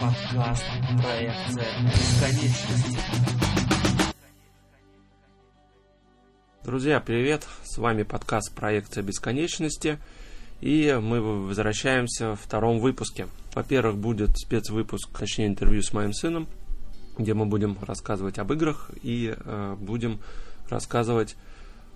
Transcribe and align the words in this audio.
Подкаст 0.00 0.64
«Проекция 1.00 1.66
бесконечности». 1.84 2.98
Друзья, 6.64 6.98
привет! 6.98 7.46
С 7.62 7.78
вами 7.78 8.02
подкаст 8.02 8.52
«Проекция 8.56 9.04
бесконечности». 9.04 10.00
И 10.60 10.98
мы 11.00 11.20
возвращаемся 11.20 12.34
в 12.34 12.40
втором 12.40 12.80
выпуске. 12.80 13.28
Во-первых, 13.54 13.96
будет 13.96 14.36
спецвыпуск, 14.36 15.16
точнее 15.16 15.46
интервью 15.46 15.82
с 15.82 15.92
моим 15.92 16.12
сыном, 16.12 16.48
где 17.16 17.34
мы 17.34 17.46
будем 17.46 17.78
рассказывать 17.82 18.40
об 18.40 18.52
играх 18.52 18.90
и 19.04 19.32
э, 19.36 19.76
будем 19.78 20.18
рассказывать 20.68 21.36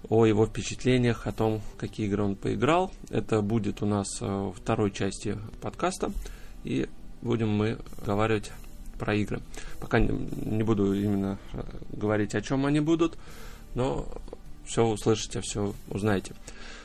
о 0.08 0.26
его 0.26 0.46
впечатлениях, 0.46 1.26
о 1.26 1.32
том, 1.32 1.62
какие 1.78 2.06
игры 2.06 2.22
он 2.22 2.36
поиграл. 2.36 2.92
Это 3.10 3.40
будет 3.40 3.82
у 3.82 3.86
нас 3.86 4.06
э, 4.20 4.26
во 4.26 4.52
второй 4.52 4.90
части 4.90 5.38
подкаста. 5.60 6.12
И 6.62 6.88
будем 7.22 7.50
мы 7.50 7.78
говорить 8.04 8.50
про 8.98 9.14
игры. 9.14 9.40
Пока 9.80 9.98
не 9.98 10.62
буду 10.62 10.92
именно 10.92 11.38
э, 11.52 11.62
говорить, 11.92 12.34
о 12.34 12.42
чем 12.42 12.66
они 12.66 12.80
будут, 12.80 13.16
но 13.74 14.06
все 14.66 14.84
услышите, 14.84 15.40
все 15.40 15.74
узнаете. 15.88 16.34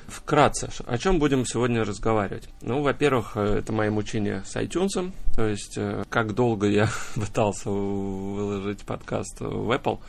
Вкратце, 0.08 0.70
о 0.88 0.98
чем 0.98 1.20
будем 1.20 1.46
сегодня 1.46 1.84
разговаривать? 1.84 2.50
Ну, 2.62 2.82
во-первых, 2.82 3.34
э, 3.36 3.60
это 3.60 3.74
мои 3.74 3.90
мучения 3.90 4.44
с 4.46 4.56
iTunes, 4.56 5.12
то 5.36 5.46
есть 5.46 5.78
как 6.10 6.34
долго 6.34 6.68
я 6.68 6.90
пытался 7.16 7.70
выложить 7.70 8.80
подкаст 8.84 9.42
в 9.42 9.72
Apple, 9.72 10.00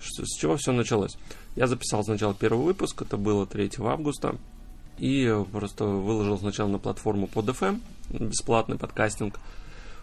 с 0.00 0.36
чего 0.36 0.56
все 0.56 0.72
началось. 0.72 1.16
Я 1.54 1.66
записал 1.66 2.02
сначала 2.02 2.34
первый 2.34 2.64
выпуск, 2.64 3.02
это 3.02 3.16
было 3.16 3.46
3 3.46 3.72
августа, 3.80 4.36
и 4.98 5.34
просто 5.52 5.84
выложил 5.84 6.38
сначала 6.38 6.68
на 6.68 6.78
платформу 6.78 7.26
под 7.26 7.48
FM, 7.48 7.80
бесплатный 8.10 8.78
подкастинг. 8.78 9.38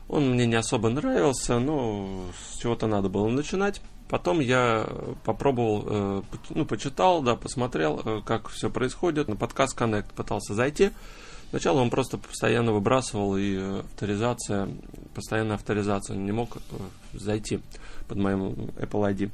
Он 0.08 0.32
мне 0.32 0.46
не 0.46 0.56
особо 0.56 0.90
нравился, 0.90 1.60
но 1.60 2.26
с 2.36 2.58
чего-то 2.60 2.88
надо 2.88 3.10
было 3.10 3.28
начинать. 3.28 3.82
Потом 4.10 4.40
я 4.40 4.90
попробовал, 5.24 5.84
э, 5.86 6.22
ну, 6.50 6.66
почитал, 6.66 7.22
да, 7.22 7.36
посмотрел, 7.36 8.02
э, 8.04 8.22
как 8.26 8.50
все 8.50 8.72
происходит. 8.72 9.28
На 9.28 9.36
подкаст 9.36 9.80
Connect 9.80 10.16
пытался 10.16 10.56
зайти. 10.56 10.90
Сначала 11.52 11.80
он 11.80 11.92
просто 11.92 12.18
постоянно 12.18 12.74
выбрасывал, 12.74 13.38
и 13.38 13.56
авторизация, 13.56 14.70
постоянная 15.20 15.56
авторизация, 15.56 16.16
не 16.16 16.32
мог 16.32 16.56
э, 16.56 16.60
зайти 17.14 17.60
под 18.08 18.18
моим 18.18 18.54
Apple 18.78 19.14
ID. 19.14 19.32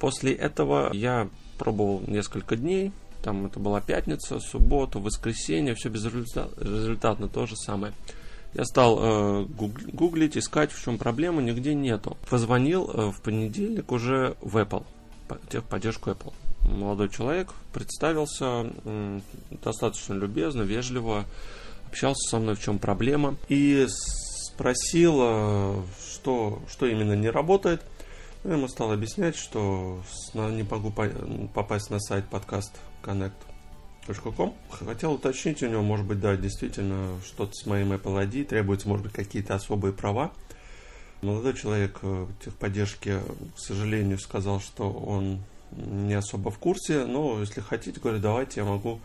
После 0.00 0.32
этого 0.32 0.90
я 0.94 1.28
пробовал 1.58 2.02
несколько 2.06 2.56
дней. 2.56 2.92
Там 3.22 3.44
это 3.44 3.60
была 3.60 3.82
пятница, 3.82 4.40
суббота, 4.40 4.98
воскресенье, 4.98 5.74
все 5.74 5.90
безрезультатно, 5.90 7.28
то 7.28 7.46
же 7.46 7.56
самое. 7.56 7.92
Я 8.54 8.64
стал 8.64 8.98
э, 9.00 9.44
гуглить, 9.44 10.38
искать, 10.38 10.72
в 10.72 10.82
чем 10.82 10.96
проблема, 10.96 11.42
нигде 11.42 11.74
нету. 11.74 12.16
Позвонил 12.30 12.90
э, 12.90 13.10
в 13.10 13.20
понедельник 13.20 13.92
уже 13.92 14.34
в 14.40 14.56
Apple, 14.56 14.84
техподдержку 15.50 16.10
Apple. 16.10 16.32
Молодой 16.62 17.10
человек 17.10 17.52
представился 17.74 18.72
э, 18.84 19.20
достаточно 19.62 20.14
любезно, 20.14 20.62
вежливо, 20.62 21.26
общался 21.88 22.30
со 22.30 22.38
мной, 22.38 22.54
в 22.54 22.62
чем 22.62 22.78
проблема. 22.78 23.36
И 23.48 23.86
спросил, 24.58 25.84
что, 26.12 26.60
что 26.68 26.86
именно 26.86 27.14
не 27.14 27.30
работает– 27.30 27.82
я 28.44 28.52
ему 28.52 28.68
стал 28.68 28.92
объяснять, 28.92 29.36
что 29.36 30.00
не 30.32 30.62
могу 30.62 30.92
попасть 31.52 31.90
на 31.90 31.98
сайт 31.98 32.24
подкаст 32.28 32.72
connect.com. 33.02 34.54
Хотел 34.70 35.14
уточнить 35.14 35.62
у 35.62 35.66
него, 35.66 35.82
может 35.82 36.06
быть, 36.06 36.20
да, 36.20 36.36
действительно, 36.36 37.20
что-то 37.26 37.52
с 37.52 37.66
моим 37.66 37.92
Apple 37.92 38.24
ID, 38.26 38.44
требуется, 38.44 38.88
может 38.88 39.04
быть, 39.04 39.12
какие-то 39.12 39.56
особые 39.56 39.92
права. 39.92 40.32
Молодой 41.20 41.54
человек 41.54 41.98
э, 42.02 42.26
техподдержки, 42.44 43.18
к 43.56 43.58
сожалению, 43.58 44.20
сказал, 44.20 44.60
что 44.60 44.88
он 44.88 45.42
не 45.72 46.14
особо 46.14 46.52
в 46.52 46.58
курсе, 46.58 47.06
но 47.06 47.40
если 47.40 47.60
хотите, 47.60 47.98
говорю, 48.00 48.20
давайте 48.20 48.60
я 48.60 48.66
могу 48.66 49.00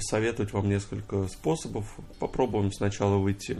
посоветовать 0.00 0.52
вам 0.54 0.68
несколько 0.68 1.28
способов. 1.28 1.84
Попробуем 2.18 2.72
сначала 2.72 3.16
выйти 3.16 3.58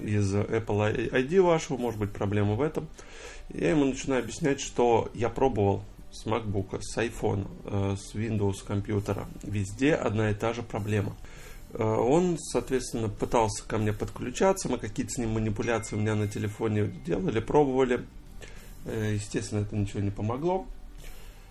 из 0.00 0.32
Apple 0.32 1.10
ID 1.10 1.40
вашего, 1.42 1.76
может 1.76 1.98
быть 1.98 2.12
проблема 2.12 2.54
в 2.54 2.62
этом. 2.62 2.86
Я 3.52 3.70
ему 3.70 3.84
начинаю 3.84 4.22
объяснять, 4.22 4.60
что 4.60 5.10
я 5.14 5.28
пробовал 5.28 5.82
с 6.12 6.26
MacBook, 6.26 6.78
с 6.80 6.96
iPhone, 6.96 7.48
э, 7.64 7.96
с 7.96 8.14
Windows 8.14 8.64
компьютера. 8.64 9.26
Везде 9.42 9.94
одна 9.94 10.30
и 10.30 10.34
та 10.34 10.52
же 10.52 10.62
проблема. 10.62 11.16
Э, 11.72 11.82
он, 11.82 12.38
соответственно, 12.38 13.08
пытался 13.08 13.66
ко 13.66 13.78
мне 13.78 13.92
подключаться, 13.92 14.68
мы 14.68 14.78
какие-то 14.78 15.12
с 15.12 15.18
ним 15.18 15.30
манипуляции 15.30 15.96
у 15.96 15.98
меня 15.98 16.14
на 16.14 16.28
телефоне 16.28 16.86
делали, 17.04 17.40
пробовали. 17.40 18.06
Э, 18.86 19.14
естественно, 19.14 19.62
это 19.62 19.74
ничего 19.74 20.00
не 20.00 20.10
помогло. 20.10 20.66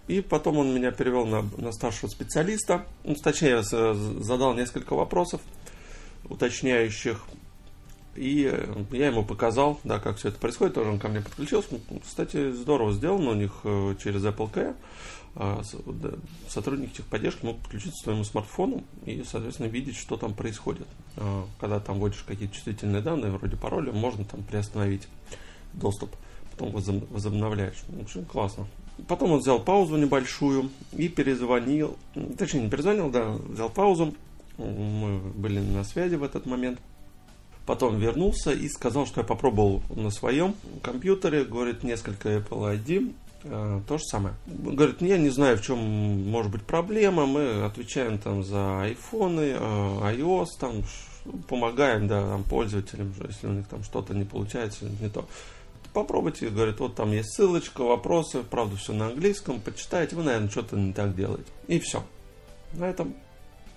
И 0.07 0.21
потом 0.21 0.57
он 0.57 0.73
меня 0.73 0.91
перевел 0.91 1.25
на, 1.25 1.43
на 1.57 1.71
старшего 1.71 2.09
специалиста. 2.09 2.85
Ну, 3.03 3.15
точнее, 3.15 3.63
задал 3.63 4.53
несколько 4.53 4.95
вопросов 4.95 5.41
уточняющих. 6.25 7.23
И 8.15 8.53
я 8.91 9.07
ему 9.07 9.23
показал, 9.25 9.79
да, 9.83 9.99
как 9.99 10.17
все 10.17 10.29
это 10.29 10.39
происходит. 10.39 10.75
Тоже 10.75 10.89
он 10.89 10.99
ко 10.99 11.07
мне 11.07 11.21
подключился. 11.21 11.69
Ну, 11.89 11.99
кстати, 11.99 12.51
здорово 12.51 12.93
сделано 12.93 13.31
у 13.31 13.33
них 13.33 13.51
э, 13.63 13.95
через 14.03 14.23
Apple 14.23 14.51
Care. 14.53 14.75
А, 15.35 15.63
сотрудник 16.47 16.93
техподдержки 16.93 17.43
мог 17.43 17.59
подключиться 17.59 18.01
к 18.01 18.03
своему 18.03 18.23
смартфону 18.23 18.83
и, 19.05 19.23
соответственно, 19.23 19.65
видеть, 19.67 19.95
что 19.95 20.15
там 20.15 20.35
происходит. 20.35 20.87
А, 21.17 21.47
когда 21.59 21.79
там 21.79 21.97
вводишь 21.97 22.23
какие-то 22.27 22.53
чувствительные 22.53 23.01
данные, 23.01 23.31
вроде 23.31 23.57
пароля, 23.57 23.91
можно 23.91 24.25
там 24.25 24.43
приостановить 24.43 25.07
доступ. 25.73 26.15
Потом 26.51 26.71
возобновляешь. 26.71 27.83
Очень 27.99 28.25
классно. 28.25 28.67
Потом 29.07 29.31
он 29.31 29.39
взял 29.39 29.59
паузу 29.59 29.97
небольшую 29.97 30.69
и 30.91 31.09
перезвонил. 31.09 31.97
Точнее, 32.37 32.61
не 32.61 32.69
перезвонил, 32.69 33.09
да, 33.09 33.31
взял 33.31 33.69
паузу. 33.69 34.13
Мы 34.57 35.19
были 35.35 35.59
на 35.59 35.83
связи 35.83 36.15
в 36.15 36.23
этот 36.23 36.45
момент. 36.45 36.79
Потом 37.65 37.97
вернулся 37.97 38.51
и 38.51 38.67
сказал, 38.67 39.05
что 39.07 39.21
я 39.21 39.25
попробовал 39.25 39.81
на 39.95 40.09
своем 40.11 40.53
компьютере, 40.81 41.45
говорит, 41.45 41.83
несколько 41.83 42.29
Apple 42.29 42.77
ID, 42.77 43.13
э, 43.45 43.81
то 43.87 43.97
же 43.97 44.03
самое. 44.03 44.35
Говорит, 44.45 45.01
я 45.01 45.17
не 45.17 45.29
знаю, 45.29 45.57
в 45.57 45.61
чем 45.61 45.79
может 46.29 46.51
быть 46.51 46.63
проблема, 46.63 47.25
мы 47.25 47.63
отвечаем 47.63 48.17
там 48.17 48.43
за 48.43 48.81
айфоны, 48.81 49.55
э, 49.55 49.57
iOS, 49.57 50.47
там 50.59 50.83
помогаем 51.47 52.07
да, 52.07 52.21
там, 52.21 52.43
пользователям, 52.43 53.13
если 53.25 53.47
у 53.47 53.51
них 53.51 53.67
там 53.67 53.83
что-то 53.83 54.13
не 54.13 54.25
получается, 54.25 54.85
не 54.99 55.09
то 55.09 55.25
попробуйте, 55.93 56.49
говорит, 56.49 56.79
вот 56.79 56.95
там 56.95 57.11
есть 57.11 57.33
ссылочка, 57.33 57.83
вопросы, 57.83 58.43
правда, 58.43 58.75
все 58.75 58.93
на 58.93 59.07
английском, 59.07 59.61
почитайте, 59.61 60.15
вы, 60.15 60.23
наверное, 60.23 60.49
что-то 60.49 60.75
не 60.75 60.93
так 60.93 61.15
делаете. 61.15 61.49
И 61.67 61.79
все. 61.79 62.03
На 62.73 62.89
этом 62.89 63.15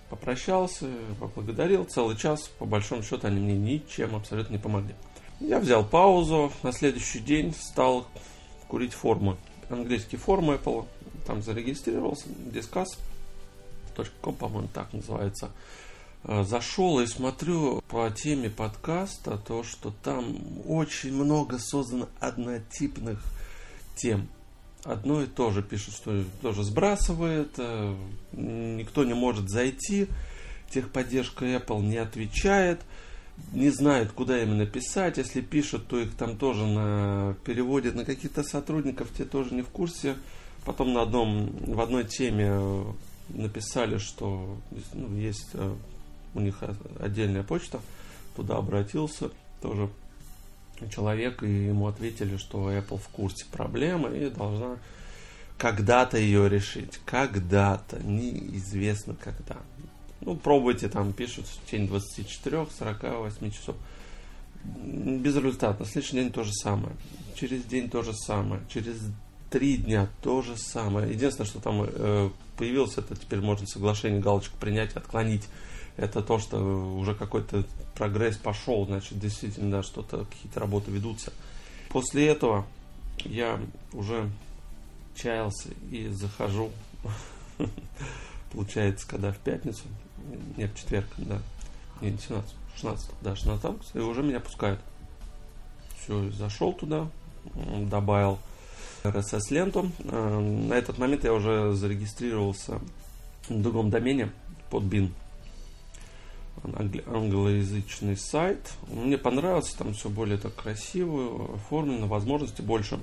попрощался, 0.09 0.87
поблагодарил. 1.21 1.85
Целый 1.85 2.17
час, 2.17 2.49
по 2.59 2.65
большому 2.65 3.03
счету, 3.03 3.27
они 3.27 3.41
мне 3.41 3.57
ничем 3.57 4.17
абсолютно 4.17 4.55
не 4.55 4.59
помогли. 4.59 4.95
Я 5.41 5.59
взял 5.59 5.85
паузу, 5.85 6.51
на 6.63 6.73
следующий 6.73 7.19
день 7.19 7.55
стал 7.55 8.07
курить 8.69 8.95
формы. 8.95 9.37
Английские 9.69 10.19
формы 10.19 10.55
Apple, 10.55 10.87
там 11.27 11.43
зарегистрировался, 11.43 12.29
discuss.com, 12.29 14.35
по-моему, 14.35 14.69
так 14.73 14.93
называется. 14.93 15.51
Э, 16.25 16.43
зашел 16.43 17.01
и 17.01 17.07
смотрю 17.07 17.83
по 17.89 18.11
теме 18.11 18.51
подкаста, 18.51 19.39
то, 19.39 19.63
что 19.63 19.95
там 20.03 20.37
очень 20.67 21.15
много 21.15 21.59
создано 21.59 22.09
однотипных 22.19 23.23
тем. 23.95 24.29
Одно 24.83 25.23
и 25.23 25.27
то 25.27 25.51
же 25.51 25.63
пишут, 25.63 25.95
что 25.95 26.25
тоже 26.43 26.65
сбрасывает, 26.65 27.55
э, 27.59 27.97
никто 28.33 29.05
не 29.05 29.15
может 29.15 29.49
зайти, 29.49 30.09
техподдержка 30.71 31.45
Apple 31.45 31.83
не 31.83 31.99
отвечает, 31.99 32.81
не 33.53 33.71
знают, 33.71 34.13
куда 34.13 34.43
именно 34.43 34.67
писать. 34.67 35.19
Если 35.19 35.41
пишут, 35.41 35.87
то 35.87 35.99
их 35.99 36.17
там 36.17 36.39
тоже 36.39 36.67
на, 36.67 37.37
переводят 37.45 37.95
на 37.95 38.05
каких-то 38.05 38.43
сотрудников, 38.43 39.11
те 39.17 39.25
тоже 39.25 39.55
не 39.55 39.63
в 39.63 39.69
курсе. 39.69 40.17
Потом 40.65 40.93
на 40.93 41.03
одном, 41.03 41.51
в 41.67 41.81
одной 41.81 42.05
теме 42.05 42.49
э, 42.49 42.85
написали, 43.29 43.99
что 43.99 44.57
ну, 44.93 45.17
есть 45.17 45.55
у 46.37 46.41
них 46.41 46.63
отдельная 47.01 47.43
почта, 47.43 47.81
туда 48.35 48.57
обратился 48.57 49.31
тоже 49.61 49.89
человек, 50.91 51.43
и 51.43 51.67
ему 51.67 51.87
ответили, 51.87 52.37
что 52.37 52.71
Apple 52.71 52.99
в 52.99 53.09
курсе 53.09 53.47
проблемы 53.51 54.17
и 54.17 54.31
должна 54.31 54.77
когда-то 55.59 56.19
ее 56.19 56.49
решить. 56.49 57.01
Когда-то, 57.05 57.99
неизвестно 58.03 59.15
когда. 59.15 59.57
Ну, 60.21 60.37
пробуйте, 60.37 60.89
там 60.89 61.13
пишут 61.13 61.47
в 61.47 61.65
течение 61.65 61.89
24-48 61.89 63.51
часов. 63.51 63.77
Безрезультатно. 64.65 65.87
Следующий 65.87 66.17
день 66.17 66.31
то 66.31 66.45
же 66.45 66.53
самое. 66.53 66.95
Через 67.35 67.65
день 67.65 67.89
то 67.89 68.03
же 68.03 68.13
самое. 68.13 68.61
Через 68.69 68.97
три 69.51 69.77
дня 69.77 70.09
то 70.23 70.43
же 70.43 70.57
самое. 70.57 71.11
Единственное, 71.11 71.49
что 71.49 71.61
там 71.61 71.85
э, 71.87 72.31
появилось, 72.57 72.99
это 72.99 73.15
теперь 73.15 73.41
можно 73.41 73.67
соглашение, 73.67 74.21
галочку 74.21 74.57
принять, 74.59 74.97
отклонить 74.97 75.45
это 75.97 76.23
то, 76.23 76.39
что 76.39 76.59
уже 76.59 77.15
какой-то 77.15 77.65
прогресс 77.95 78.37
пошел, 78.37 78.87
значит, 78.87 79.19
действительно, 79.19 79.79
да, 79.79 79.83
что-то, 79.83 80.25
какие-то 80.25 80.61
работы 80.61 80.91
ведутся. 80.91 81.33
После 81.89 82.27
этого 82.29 82.67
я 83.25 83.59
уже 83.93 84.29
чаялся 85.15 85.71
и 85.91 86.09
захожу, 86.09 86.71
получается, 88.53 89.09
когда 89.09 89.33
в 89.33 89.39
пятницу, 89.39 89.85
не 90.57 90.67
в 90.67 90.75
четверг, 90.75 91.09
да, 91.17 91.41
не, 92.01 92.11
17, 92.11 92.55
16, 92.75 93.11
да, 93.23 93.35
16 93.35 93.65
августа, 93.65 93.99
и 93.99 94.03
уже 94.03 94.23
меня 94.23 94.41
пускают. 94.41 94.81
Все, 96.03 96.31
зашел 96.31 96.73
туда, 96.75 97.09
добавил 97.89 98.39
RSS-ленту. 99.03 99.91
Э, 100.05 100.39
на 100.39 100.75
этот 100.75 100.99
момент 100.99 101.25
я 101.25 101.33
уже 101.33 101.73
зарегистрировался 101.73 102.81
в 103.49 103.63
другом 103.63 103.91
домене 103.91 104.31
под 104.71 104.85
BIN. 104.85 105.11
Англоязычный 106.63 108.17
сайт. 108.17 108.73
Мне 108.89 109.19
понравился, 109.19 109.77
там 109.79 109.95
все 109.95 110.09
более 110.09 110.39
так 110.39 110.55
красиво, 110.55 111.55
оформлено, 111.55 112.07
возможности 112.07 112.63
больше. 112.63 112.99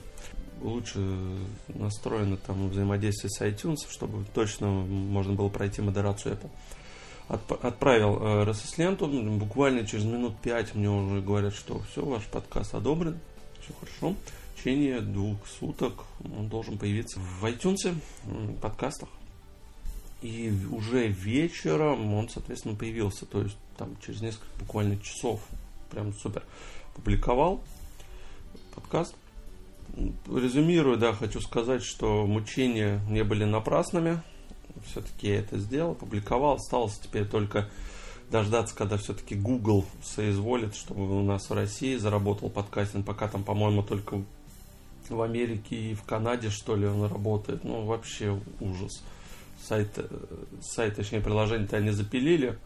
Лучше 0.61 0.99
настроено 1.67 2.37
там 2.37 2.69
взаимодействие 2.69 3.29
с 3.29 3.41
iTunes, 3.41 3.89
чтобы 3.89 4.25
точно 4.33 4.67
можно 4.67 5.33
было 5.33 5.49
пройти 5.49 5.81
модерацию 5.81 6.37
Apple. 6.37 6.49
Отправил 7.61 8.17
э, 8.21 8.43
RSS-ленту, 8.45 9.07
буквально 9.37 9.85
через 9.85 10.05
минут 10.05 10.37
пять 10.41 10.75
мне 10.75 10.89
уже 10.89 11.21
говорят, 11.21 11.53
что 11.53 11.81
все, 11.91 12.03
ваш 12.03 12.23
подкаст 12.25 12.75
одобрен, 12.75 13.19
все 13.61 13.73
хорошо 13.79 14.15
течение 14.63 15.01
двух 15.01 15.45
суток 15.47 16.05
он 16.23 16.47
должен 16.47 16.77
появиться 16.77 17.19
в 17.19 17.45
iTunes, 17.45 17.95
подкастах. 18.61 19.09
И 20.23 20.53
уже 20.71 21.09
вечером 21.09 22.13
он, 22.13 22.29
соответственно, 22.29 22.75
появился. 22.75 23.25
То 23.25 23.41
есть 23.41 23.57
там 23.77 23.97
через 24.05 24.21
несколько 24.21 24.47
буквально 24.57 24.97
часов. 24.97 25.41
Прям 25.91 26.13
супер. 26.13 26.43
Публиковал 26.95 27.61
подкаст. 28.73 29.15
Резюмирую, 30.27 30.97
да, 30.97 31.13
хочу 31.13 31.41
сказать, 31.41 31.83
что 31.83 32.25
мучения 32.25 33.01
не 33.09 33.23
были 33.25 33.43
напрасными. 33.43 34.23
Все-таки 34.85 35.27
я 35.27 35.39
это 35.39 35.59
сделал, 35.59 35.93
публиковал. 35.93 36.55
Осталось 36.55 36.97
теперь 36.99 37.27
только 37.27 37.69
дождаться, 38.31 38.73
когда 38.75 38.95
все-таки 38.95 39.35
Google 39.35 39.85
соизволит, 40.01 40.73
чтобы 40.75 41.19
у 41.19 41.21
нас 41.21 41.49
в 41.49 41.53
России 41.53 41.97
заработал 41.97 42.49
подкастинг. 42.49 43.05
Пока 43.05 43.27
там, 43.27 43.43
по-моему, 43.43 43.83
только 43.83 44.23
в 45.09 45.21
Америке 45.21 45.75
и 45.75 45.93
в 45.93 46.03
Канаде, 46.03 46.49
что 46.49 46.77
ли, 46.77 46.87
он 46.87 47.03
работает. 47.03 47.65
Ну, 47.65 47.83
вообще 47.83 48.39
ужас. 48.61 49.03
Сайт, 49.67 49.91
э, 49.97 50.07
сайт 50.61 50.95
точнее, 50.95 51.21
приложение-то 51.21 51.77
они 51.77 51.91
запилили 51.91 52.57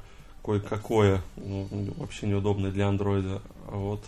кое-какое, 0.43 1.21
ну, 1.35 1.67
вообще 1.97 2.27
неудобное 2.27 2.71
для 2.71 2.87
андроида. 2.87 3.41
А 3.67 3.75
вот 3.75 4.03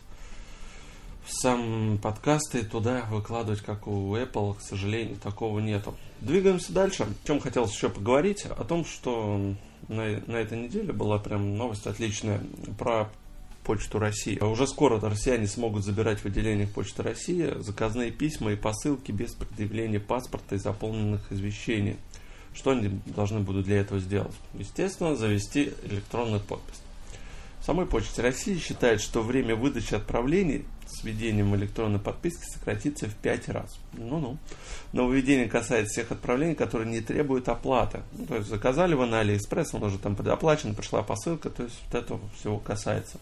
сам 1.28 2.00
подкасты 2.02 2.64
туда 2.64 3.06
выкладывать, 3.10 3.62
как 3.62 3.88
у 3.88 4.16
Apple, 4.16 4.58
к 4.58 4.62
сожалению, 4.62 5.18
такого 5.18 5.60
нету. 5.60 5.96
Двигаемся 6.22 6.74
дальше. 6.74 7.04
О 7.04 7.28
чем 7.28 7.40
хотелось 7.40 7.74
еще 7.74 7.90
поговорить? 7.90 8.46
О 8.46 8.64
том, 8.64 8.86
что 8.86 9.54
на, 9.88 10.22
на 10.28 10.36
этой 10.38 10.58
неделе 10.58 10.94
была 10.94 11.20
прям 11.20 11.56
новость 11.58 11.88
отличная 11.88 12.42
про 12.78 13.10
Почту 13.64 14.00
России. 14.00 14.38
А 14.42 14.48
уже 14.48 14.66
скоро 14.66 15.00
россияне 15.00 15.46
смогут 15.46 15.84
забирать 15.84 16.20
в 16.20 16.26
отделениях 16.26 16.72
Почты 16.72 17.04
России 17.04 17.54
заказные 17.60 18.12
письма 18.12 18.54
и 18.54 18.56
посылки 18.56 19.12
без 19.12 19.34
предъявления 19.36 20.00
паспорта 20.00 20.56
и 20.56 20.58
заполненных 20.58 21.32
извещений. 21.32 21.98
Что 22.54 22.72
они 22.72 23.00
должны 23.06 23.40
будут 23.40 23.66
для 23.66 23.80
этого 23.80 24.00
сделать? 24.00 24.36
Естественно, 24.54 25.16
завести 25.16 25.74
электронную 25.84 26.42
подпись. 26.42 26.82
Самой 27.66 27.86
Почте 27.86 28.22
России 28.22 28.58
считает, 28.58 29.02
что 29.02 29.22
время 29.22 29.56
выдачи 29.56 29.94
отправлений 29.94 30.66
с 30.88 31.04
введением 31.04 31.56
электронной 31.56 32.00
подписи 32.00 32.44
сократится 32.52 33.08
в 33.08 33.16
5 33.16 33.50
раз. 33.50 33.78
Ну-ну. 33.94 34.38
Нововведение 34.92 35.48
касается 35.48 35.94
всех 35.94 36.12
отправлений, 36.12 36.56
которые 36.56 36.90
не 36.90 37.02
требуют 37.02 37.48
оплаты. 37.48 38.02
Ну, 38.14 38.26
то 38.26 38.38
есть 38.38 38.50
заказали 38.50 38.96
вы 38.96 39.06
на 39.06 39.20
Алиэкспресс, 39.20 39.74
он 39.74 39.84
уже 39.84 40.00
там 40.00 40.16
предоплачен, 40.16 40.74
пришла 40.74 41.04
посылка, 41.04 41.50
то 41.50 41.64
есть 41.64 41.76
вот 41.86 42.02
этого 42.02 42.20
всего 42.40 42.58
касается. 42.58 43.20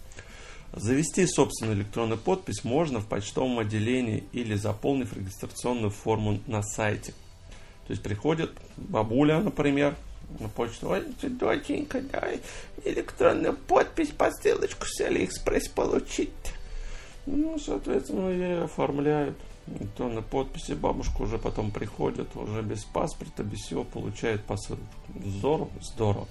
Завести 0.73 1.25
собственную 1.25 1.77
электронную 1.77 2.19
подпись 2.19 2.63
можно 2.63 2.99
в 2.99 3.07
почтовом 3.07 3.59
отделении 3.59 4.23
или 4.31 4.55
заполнив 4.55 5.11
регистрационную 5.13 5.89
форму 5.89 6.39
на 6.47 6.61
сайте. 6.61 7.13
То 7.87 7.93
есть 7.93 8.03
приходит 8.03 8.51
бабуля, 8.75 9.39
например, 9.39 9.95
на 10.39 10.49
почту, 10.49 10.89
ой, 10.89 11.03
доченька, 11.21 12.01
дай 12.01 12.41
электронную 12.83 13.53
подпись, 13.53 14.09
посылочку 14.09 14.85
с 14.85 14.99
Алиэкспресс 14.99 15.69
получить. 15.69 16.31
Ну, 17.25 17.57
соответственно, 17.57 18.29
ей 18.29 18.63
оформляют 18.63 19.37
электронной 19.67 20.21
подписи. 20.21 20.73
Бабушка 20.73 21.21
уже 21.21 21.37
потом 21.37 21.71
приходит, 21.71 22.35
уже 22.35 22.61
без 22.61 22.83
паспорта, 22.83 23.43
без 23.43 23.59
всего, 23.59 23.85
получает 23.85 24.43
посылку. 24.43 24.83
Здорово, 25.25 25.69
здорово. 25.81 26.27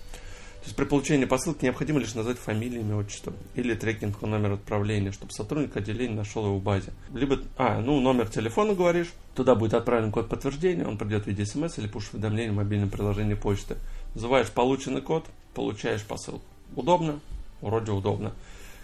Есть 0.66 0.76
при 0.76 0.84
получении 0.84 1.26
посылки 1.26 1.64
необходимо 1.64 2.00
лишь 2.00 2.14
назвать 2.14 2.38
фамилию, 2.38 2.80
имя, 2.80 2.96
отчество 2.96 3.32
или 3.54 3.72
трекинг 3.74 4.20
номер 4.22 4.54
отправления, 4.54 5.12
чтобы 5.12 5.32
сотрудник 5.32 5.76
отделения 5.76 6.16
нашел 6.16 6.44
его 6.44 6.58
в 6.58 6.62
базе. 6.62 6.92
Либо, 7.14 7.38
а, 7.56 7.80
ну, 7.80 8.00
номер 8.00 8.28
телефона 8.28 8.74
говоришь, 8.74 9.12
туда 9.36 9.54
будет 9.54 9.74
отправлен 9.74 10.10
код 10.10 10.28
подтверждения, 10.28 10.84
он 10.84 10.98
придет 10.98 11.22
в 11.22 11.26
виде 11.28 11.46
смс 11.46 11.78
или 11.78 11.86
пуш-уведомления 11.86 12.50
в 12.50 12.56
мобильном 12.56 12.90
приложении 12.90 13.34
почты. 13.34 13.76
Называешь 14.16 14.50
полученный 14.50 15.02
код, 15.02 15.26
получаешь 15.54 16.02
посылку. 16.02 16.44
Удобно? 16.74 17.20
Вроде 17.60 17.92
удобно. 17.92 18.32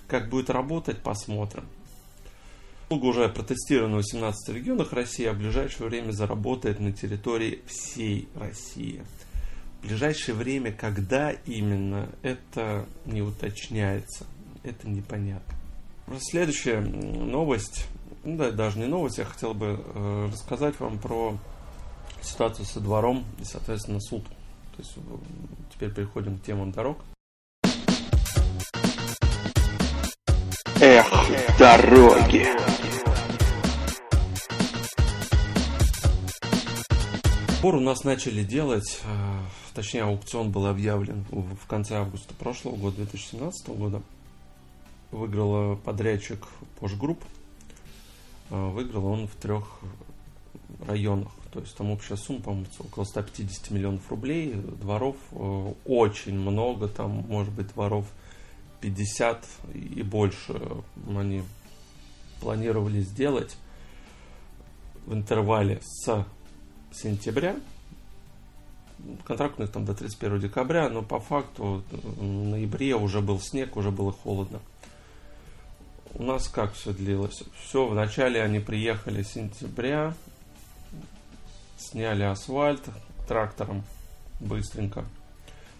Как 0.07 0.29
будет 0.29 0.51
работать, 0.51 0.99
посмотрим. 0.99 1.65
Услуга 2.91 3.07
уже 3.07 3.29
протестирована 3.29 3.95
в 3.95 3.97
18 3.97 4.55
регионах 4.55 4.93
России, 4.93 5.27
а 5.27 5.33
в 5.33 5.39
ближайшее 5.39 5.89
время 5.89 6.13
заработает 6.13 6.79
на 6.79 6.93
территории 6.93 7.61
всей 7.67 8.29
России 8.37 9.03
ближайшее 9.83 10.35
время, 10.35 10.73
когда 10.73 11.31
именно, 11.31 12.09
это 12.23 12.87
не 13.05 13.23
уточняется. 13.23 14.27
Это 14.63 14.89
непонятно. 14.89 15.55
Следующая 16.21 16.81
новость, 16.81 17.87
ну 18.25 18.37
да, 18.37 18.51
даже 18.51 18.79
не 18.79 18.87
новость, 18.87 19.19
я 19.19 19.25
хотел 19.25 19.55
бы 19.55 19.81
э, 19.83 20.29
рассказать 20.33 20.79
вам 20.79 20.99
про 20.99 21.37
ситуацию 22.21 22.67
со 22.67 22.81
двором 22.81 23.25
и, 23.41 23.45
соответственно, 23.45 24.01
суд. 24.01 24.25
То 24.25 24.79
есть 24.79 24.95
теперь 25.73 25.93
переходим 25.93 26.39
к 26.39 26.43
темам 26.43 26.73
дорог. 26.73 26.99
Эх, 30.81 31.07
дороги! 31.59 32.72
Сбор 37.63 37.77
у 37.77 37.81
нас 37.81 38.03
начали 38.03 38.43
делать, 38.43 38.99
э, 39.05 39.39
точнее 39.73 40.03
аукцион 40.03 40.51
был 40.51 40.67
объявлен 40.67 41.25
в 41.31 41.65
конце 41.69 41.95
августа 41.95 42.35
прошлого 42.35 42.75
года, 42.75 42.97
2017 42.97 43.69
года. 43.77 44.03
Выиграл 45.13 45.77
подрядчик 45.77 46.45
Posh 46.81 46.99
Group. 46.99 47.23
Э, 48.51 48.69
выиграл 48.71 49.07
он 49.07 49.29
в 49.29 49.37
трех 49.37 49.79
районах. 50.89 51.31
То 51.53 51.61
есть 51.61 51.77
там 51.77 51.93
общая 51.93 52.17
сумма, 52.17 52.41
по-моему, 52.41 52.67
около 52.81 53.05
150 53.05 53.71
миллионов 53.71 54.11
рублей. 54.11 54.55
Дворов 54.55 55.15
э, 55.31 55.75
очень 55.85 56.37
много, 56.37 56.89
там 56.89 57.13
может 57.29 57.55
быть 57.55 57.69
дворов 57.69 58.07
50 58.81 59.47
и 59.73 60.03
больше 60.03 60.61
они 61.07 61.45
планировали 62.41 63.03
сделать 63.03 63.57
в 65.07 65.15
интервале 65.15 65.81
с 65.85 66.27
сентября. 66.93 67.57
Контракт 69.25 69.59
у 69.59 69.63
них 69.63 69.73
там 69.73 69.85
до 69.85 69.95
31 69.95 70.41
декабря, 70.41 70.89
но 70.89 71.03
по 71.03 71.19
факту 71.19 71.83
в 71.91 72.23
ноябре 72.23 72.95
уже 72.95 73.21
был 73.21 73.41
снег, 73.41 73.77
уже 73.77 73.91
было 73.91 74.13
холодно. 74.13 74.61
У 76.15 76.23
нас 76.23 76.49
как 76.49 76.75
все 76.75 76.93
длилось? 76.93 77.43
Все, 77.59 77.87
вначале 77.87 78.43
они 78.43 78.61
приехали 78.61 79.23
сентября, 79.23 80.15
сняли 81.79 82.23
асфальт 82.23 82.83
трактором 83.27 83.83
быстренько, 84.41 85.05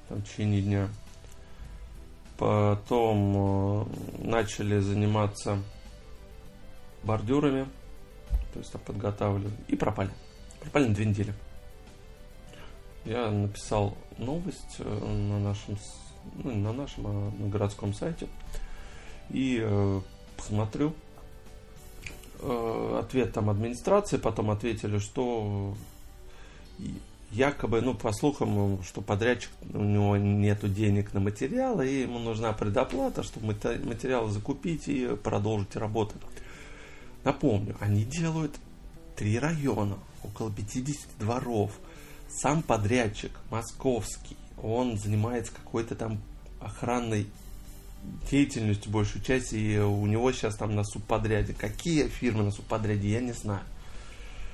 там 0.09 0.19
в 0.19 0.25
течение 0.25 0.63
дня. 0.63 0.89
Потом 2.39 3.37
э, 3.37 3.85
начали 4.25 4.79
заниматься 4.79 5.63
бордюрами, 7.05 7.67
то 8.53 8.59
есть 8.59 8.73
там 8.73 8.81
подготавливали, 8.85 9.51
и 9.69 9.77
пропали. 9.77 10.11
На 10.73 10.89
две 10.89 11.05
недели. 11.05 11.35
Я 13.05 13.31
написал 13.31 13.97
новость 14.17 14.77
э, 14.79 14.85
на 14.85 15.39
нашем, 15.41 15.77
ну, 16.43 16.55
на 16.55 16.73
нашем, 16.73 17.07
а 17.07 17.33
на 17.39 17.49
городском 17.49 17.93
сайте. 17.93 18.29
И 19.29 19.61
э, 19.61 20.01
посмотрю 20.37 20.95
э, 22.41 22.99
ответ 23.01 23.33
там 23.33 23.51
администрации, 23.51 24.17
потом 24.17 24.51
ответили, 24.51 24.99
что 24.99 25.75
якобы, 27.33 27.81
ну, 27.81 27.95
по 27.95 28.13
слухам, 28.13 28.83
что 28.83 29.01
подрядчик, 29.01 29.51
у 29.75 29.83
него 29.83 30.17
нету 30.17 30.69
денег 30.69 31.13
на 31.13 31.21
материалы, 31.21 31.89
и 31.89 32.03
ему 32.03 32.19
нужна 32.19 32.53
предоплата, 32.53 33.23
чтобы 33.23 33.49
материалы 33.49 34.31
закупить 34.31 34.87
и 34.87 35.17
продолжить 35.17 35.75
работу. 35.77 36.15
Напомню, 37.25 37.77
они 37.81 38.05
делают 38.05 38.55
три 39.17 39.39
района, 39.39 39.99
около 40.23 40.51
50 40.51 41.19
дворов. 41.19 41.73
Сам 42.29 42.63
подрядчик 42.63 43.33
московский, 43.51 44.37
он 44.63 44.99
занимается 44.99 45.53
какой-то 45.53 45.95
там 45.95 46.21
охранной 46.61 47.27
деятельностью 48.31 48.91
большую 48.91 49.23
часть, 49.23 49.53
и 49.53 49.79
у 49.79 50.07
него 50.07 50.33
сейчас 50.33 50.57
там 50.57 50.75
на 50.75 50.85
субподряде. 50.85 51.53
Какие 51.53 52.09
фирмы 52.09 52.45
на 52.45 52.51
субподряде, 52.51 53.09
я 53.09 53.21
не 53.21 53.33
знаю. 53.33 53.63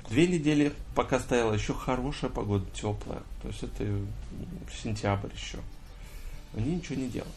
Две 0.09 0.27
недели, 0.27 0.73
пока 0.95 1.19
стояла 1.19 1.53
еще 1.53 1.73
хорошая 1.73 2.29
погода, 2.31 2.65
теплая. 2.73 3.21
То 3.41 3.47
есть 3.47 3.63
это 3.63 3.85
сентябрь 4.81 5.33
еще. 5.33 5.59
Они 6.55 6.75
ничего 6.75 6.99
не 6.99 7.09
делали. 7.09 7.31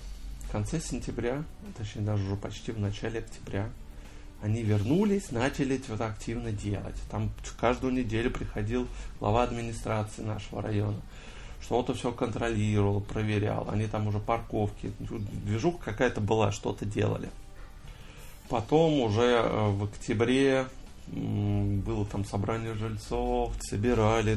В 0.48 0.50
конце 0.50 0.80
сентября, 0.80 1.44
точнее 1.76 2.02
даже 2.02 2.24
уже 2.24 2.36
почти 2.36 2.72
в 2.72 2.80
начале 2.80 3.20
октября, 3.20 3.70
они 4.42 4.62
вернулись, 4.62 5.30
начали 5.30 5.76
это 5.76 6.06
активно 6.06 6.52
делать. 6.52 6.96
Там 7.10 7.30
каждую 7.60 7.92
неделю 7.92 8.30
приходил 8.30 8.86
глава 9.20 9.44
администрации 9.44 10.22
нашего 10.22 10.62
района 10.62 11.00
что-то 11.62 11.94
все 11.94 12.12
контролировал, 12.12 13.00
проверял. 13.00 13.68
Они 13.70 13.86
там 13.86 14.08
уже 14.08 14.18
парковки, 14.18 14.92
движуха 14.98 15.78
какая-то 15.84 16.20
была, 16.20 16.52
что-то 16.52 16.84
делали. 16.84 17.30
Потом 18.48 19.00
уже 19.00 19.22
э, 19.22 19.70
в 19.70 19.84
октябре 19.84 20.66
было 21.06 22.06
там 22.06 22.24
собрание 22.24 22.74
жильцов, 22.74 23.52
собирали, 23.60 24.36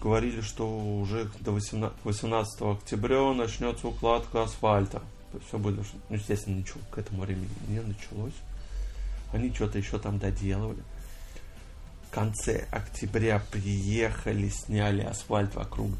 говорили, 0.00 0.42
что 0.42 0.68
уже 0.68 1.30
до 1.40 1.52
18, 1.52 1.96
18 2.04 2.62
октября 2.62 3.32
начнется 3.32 3.88
укладка 3.88 4.42
асфальта. 4.42 5.02
Все 5.48 5.58
было, 5.58 5.82
ну, 6.08 6.16
естественно, 6.16 6.56
ничего 6.56 6.80
к 6.90 6.98
этому 6.98 7.22
времени 7.22 7.48
не 7.68 7.80
началось. 7.80 8.34
Они 9.34 9.52
что-то 9.52 9.78
еще 9.78 9.98
там 9.98 10.18
доделывали. 10.18 10.82
В 12.08 12.14
конце 12.14 12.66
октября 12.70 13.42
приехали, 13.50 14.48
сняли 14.48 15.02
асфальт 15.02 15.54
вокруг 15.56 15.90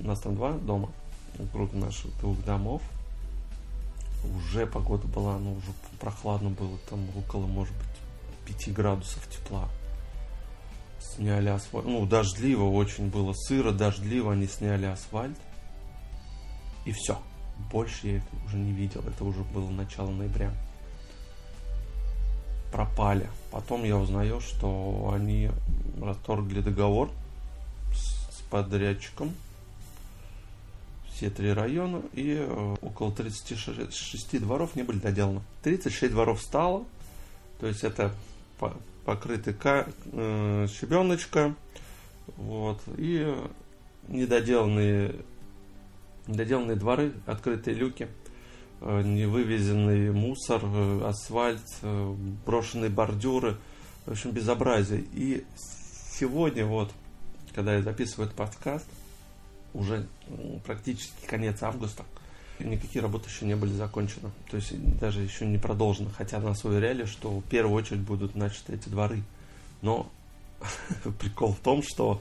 у 0.00 0.04
нас 0.06 0.20
там 0.20 0.36
два 0.36 0.52
дома, 0.52 0.90
вокруг 1.38 1.72
наших 1.74 2.16
двух 2.20 2.42
домов. 2.44 2.82
Уже 4.24 4.66
погода 4.66 5.06
была, 5.06 5.38
ну, 5.38 5.54
уже 5.54 5.72
прохладно 6.00 6.50
было, 6.50 6.78
там 6.88 7.06
около, 7.16 7.46
может 7.46 7.74
быть, 8.46 8.56
5 8.56 8.74
градусов 8.74 9.28
тепла. 9.28 9.68
Сняли 11.00 11.48
асфальт. 11.48 11.86
Ну, 11.86 12.06
дождливо 12.06 12.64
очень 12.64 13.10
было, 13.10 13.32
сыро, 13.32 13.70
дождливо, 13.70 14.32
они 14.32 14.46
сняли 14.46 14.86
асфальт. 14.86 15.36
И 16.84 16.92
все. 16.92 17.20
Больше 17.70 18.06
я 18.06 18.16
их 18.16 18.22
уже 18.46 18.56
не 18.56 18.72
видел. 18.72 19.02
Это 19.06 19.24
уже 19.24 19.42
было 19.44 19.68
начало 19.70 20.10
ноября. 20.10 20.52
Пропали. 22.72 23.28
Потом 23.50 23.84
я 23.84 23.96
узнаю, 23.96 24.40
что 24.40 25.10
они 25.14 25.50
расторгли 26.00 26.60
договор 26.60 27.10
с 27.92 28.40
подрядчиком. 28.50 29.34
Все 31.12 31.30
три 31.30 31.52
района, 31.52 32.02
и 32.12 32.36
э, 32.38 32.76
около 32.80 33.10
36 33.10 34.40
дворов 34.40 34.76
не 34.76 34.82
были 34.82 34.98
доделаны. 34.98 35.40
36 35.64 36.12
дворов 36.12 36.40
стало, 36.40 36.84
то 37.58 37.66
есть 37.66 37.82
это 37.82 38.14
покрытый 39.04 39.56
э, 39.64 40.66
щебеночка, 40.70 41.54
вот, 42.36 42.80
и 42.96 43.34
недоделанные, 44.06 45.16
недоделанные 46.28 46.76
дворы, 46.76 47.12
открытые 47.26 47.74
люки, 47.74 48.08
невывезенный 48.80 50.12
мусор, 50.12 50.62
асфальт, 51.04 51.62
брошенные 52.46 52.90
бордюры, 52.90 53.56
в 54.06 54.12
общем, 54.12 54.30
безобразие. 54.30 55.04
И 55.12 55.44
сегодня 56.12 56.64
вот, 56.64 56.92
когда 57.54 57.74
я 57.74 57.82
записываю 57.82 58.26
этот 58.26 58.36
подкаст, 58.36 58.86
уже 59.74 60.06
практически 60.64 61.26
конец 61.26 61.62
августа. 61.62 62.04
Никакие 62.58 63.02
работы 63.02 63.28
еще 63.28 63.44
не 63.46 63.54
были 63.54 63.72
закончены. 63.72 64.30
То 64.50 64.56
есть 64.56 64.72
даже 64.98 65.20
еще 65.20 65.46
не 65.46 65.58
продолжены. 65.58 66.10
Хотя 66.10 66.40
нас 66.40 66.64
уверяли, 66.64 67.04
что 67.04 67.38
в 67.38 67.44
первую 67.44 67.76
очередь 67.76 68.00
будут 68.00 68.34
начаты 68.34 68.74
эти 68.74 68.88
дворы. 68.88 69.22
Но 69.80 70.10
прикол 71.20 71.52
в 71.52 71.60
том, 71.60 71.82
что 71.82 72.20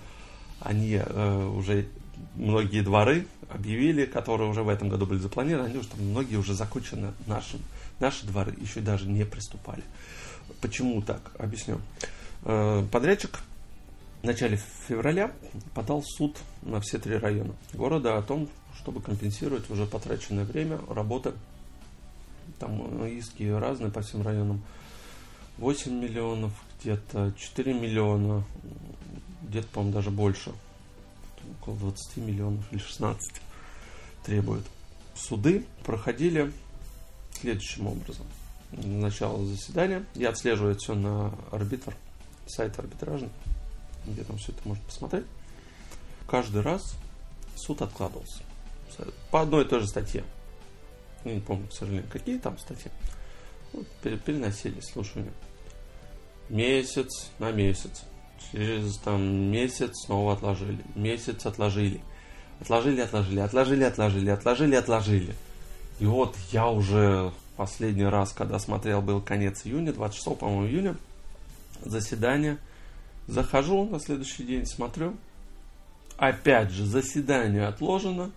они 0.60 0.94
э, 0.94 1.46
уже 1.48 1.88
многие 2.36 2.82
дворы 2.82 3.26
объявили, 3.50 4.06
которые 4.06 4.50
уже 4.50 4.64
в 4.64 4.70
этом 4.70 4.90
году 4.90 5.06
были 5.06 5.20
запланированы, 5.20 5.68
они 5.68 5.78
уже 5.78 5.88
там 5.88 6.02
многие 6.02 6.36
уже 6.36 6.54
закончены 6.54 7.14
нашим. 7.26 7.62
Наши 8.00 8.26
дворы 8.26 8.54
еще 8.60 8.82
даже 8.82 9.08
не 9.08 9.26
приступали. 9.26 9.84
Почему 10.62 11.02
так? 11.02 11.32
Объясню. 11.40 11.80
Э, 12.44 12.86
подрядчик 12.92 13.40
в 14.22 14.26
начале 14.26 14.60
февраля 14.88 15.32
подал 15.74 16.04
суд 16.04 16.38
на 16.62 16.80
все 16.82 17.00
три 17.00 17.18
района 17.18 17.54
города 17.74 18.18
о 18.18 18.22
том, 18.22 18.50
чтобы 18.76 19.02
компенсировать 19.02 19.70
уже 19.70 19.86
потраченное 19.86 20.44
время 20.44 20.80
работы. 20.90 21.34
Там 22.60 23.06
иски 23.06 23.44
разные 23.44 23.92
по 23.92 24.02
всем 24.02 24.22
районам. 24.22 24.62
8 25.58 25.92
миллионов, 25.92 26.52
где-то 26.80 27.34
4 27.38 27.74
миллиона, 27.74 28.44
где-то, 29.42 29.68
по-моему, 29.70 29.94
даже 29.94 30.12
больше. 30.12 30.52
Около 31.62 31.76
20 31.78 32.18
миллионов 32.18 32.72
или 32.72 32.80
16 32.80 33.42
требуют. 34.24 34.66
Суды 35.16 35.66
проходили 35.84 36.52
следующим 37.32 37.88
образом. 37.88 38.26
Начало 38.72 39.46
заседания. 39.46 40.06
Я 40.14 40.30
отслеживаю 40.30 40.74
это 40.74 40.80
все 40.80 40.94
на 40.94 41.34
арбитр, 41.52 41.96
сайт 42.48 42.78
арбитражный 42.78 43.30
где 44.08 44.24
там 44.24 44.38
все 44.38 44.52
это 44.52 44.62
можно 44.68 44.84
посмотреть. 44.86 45.26
Каждый 46.28 46.62
раз 46.62 46.96
суд 47.56 47.82
откладывался. 47.82 48.42
По 49.32 49.42
одной 49.42 49.66
и 49.66 49.68
той 49.68 49.82
же 49.82 49.88
статье. 49.88 50.24
Не 51.24 51.40
помню, 51.40 51.68
к 51.68 51.74
сожалению, 51.74 52.10
какие 52.10 52.38
там 52.38 52.58
статьи. 52.58 52.92
Вот, 53.74 53.88
переносили 54.02 54.80
слушания. 54.80 55.32
Месяц 56.50 57.30
на 57.40 57.52
месяц. 57.52 58.04
Через 58.52 58.98
там 58.98 59.52
месяц 59.52 59.92
снова 60.06 60.34
отложили. 60.34 60.84
Месяц 60.96 61.46
отложили. 61.46 62.02
Отложили, 62.60 63.02
отложили, 63.02 63.40
отложили, 63.40 63.84
отложили, 63.84 64.30
отложили, 64.30 64.76
отложили. 64.76 65.36
И 66.00 66.06
вот 66.06 66.36
я 66.52 66.68
уже 66.68 67.32
последний 67.56 68.06
раз, 68.06 68.34
когда 68.34 68.60
смотрел, 68.60 69.02
был 69.02 69.22
конец 69.22 69.66
июня, 69.66 69.94
26, 69.94 70.38
по-моему, 70.38 70.68
июня, 70.68 70.96
заседание 71.84 72.58
Захожу 73.28 73.86
на 73.86 74.00
следующий 74.00 74.44
день, 74.44 74.66
смотрю. 74.66 75.16
Опять 76.16 76.72
же, 76.72 76.86
заседание 76.86 77.68
отложено 77.68 78.32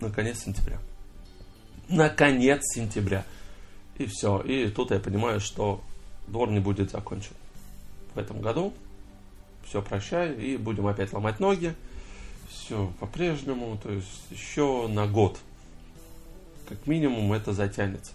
на 0.00 0.10
конец 0.10 0.40
сентября. 0.40 0.78
На 1.88 2.08
конец 2.08 2.62
сентября. 2.74 3.24
И 3.98 4.06
все. 4.06 4.40
И 4.40 4.68
тут 4.68 4.90
я 4.90 4.98
понимаю, 4.98 5.38
что 5.38 5.82
двор 6.26 6.50
не 6.50 6.60
будет 6.60 6.90
закончен 6.90 7.34
в 8.14 8.18
этом 8.18 8.40
году. 8.40 8.72
Все, 9.72 9.80
прощай. 9.80 10.34
И 10.34 10.58
будем 10.58 10.86
опять 10.86 11.14
ломать 11.14 11.40
ноги. 11.40 11.74
Все 12.50 12.92
по-прежнему. 13.00 13.78
То 13.82 13.90
есть 13.90 14.26
еще 14.30 14.86
на 14.86 15.06
год. 15.06 15.38
Как 16.68 16.86
минимум 16.86 17.32
это 17.32 17.54
затянется. 17.54 18.12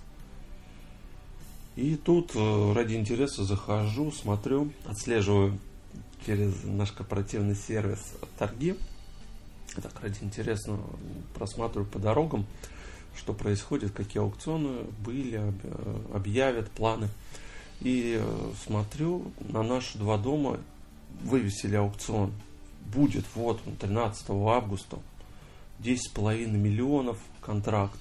И 1.76 1.96
тут 1.96 2.34
э, 2.36 2.74
ради 2.74 2.94
интереса 2.94 3.44
захожу, 3.44 4.12
смотрю, 4.12 4.72
отслеживаю 4.86 5.58
через 6.28 6.64
наш 6.64 6.92
корпоративный 6.92 7.56
сервис 7.56 8.14
торги. 8.38 8.78
Так, 9.82 10.00
ради 10.04 10.20
интересно 10.22 10.80
просматриваю 11.34 11.90
по 11.90 11.98
дорогам, 11.98 12.46
что 13.16 13.34
происходит, 13.34 13.94
какие 13.94 14.22
аукционы 14.22 14.84
были, 15.04 15.42
объявят 16.14 16.70
планы. 16.70 17.10
И 17.82 18.20
э, 18.22 18.52
смотрю, 18.64 19.32
на 19.40 19.64
наши 19.64 19.98
два 19.98 20.20
дома 20.20 20.60
вывесили 21.24 21.76
аукцион. 21.76 22.32
Будет 22.94 23.26
вот 23.36 23.62
13 23.80 24.30
августа 24.30 24.98
10,5 25.80 26.48
миллионов 26.52 27.18
контракт. 27.42 28.00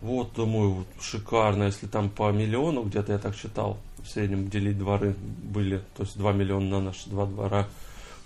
Вот, 0.00 0.34
думаю, 0.34 0.70
вот, 0.70 0.86
шикарно, 1.00 1.64
если 1.64 1.86
там 1.86 2.10
по 2.10 2.30
миллиону, 2.30 2.82
где-то 2.82 3.12
я 3.12 3.18
так 3.18 3.34
считал, 3.34 3.78
в 4.02 4.08
среднем 4.08 4.50
делить 4.50 4.78
дворы 4.78 5.14
были, 5.42 5.78
то 5.96 6.02
есть 6.02 6.18
2 6.18 6.32
миллиона 6.32 6.68
на 6.68 6.80
наши 6.82 7.08
два 7.08 7.24
двора, 7.24 7.68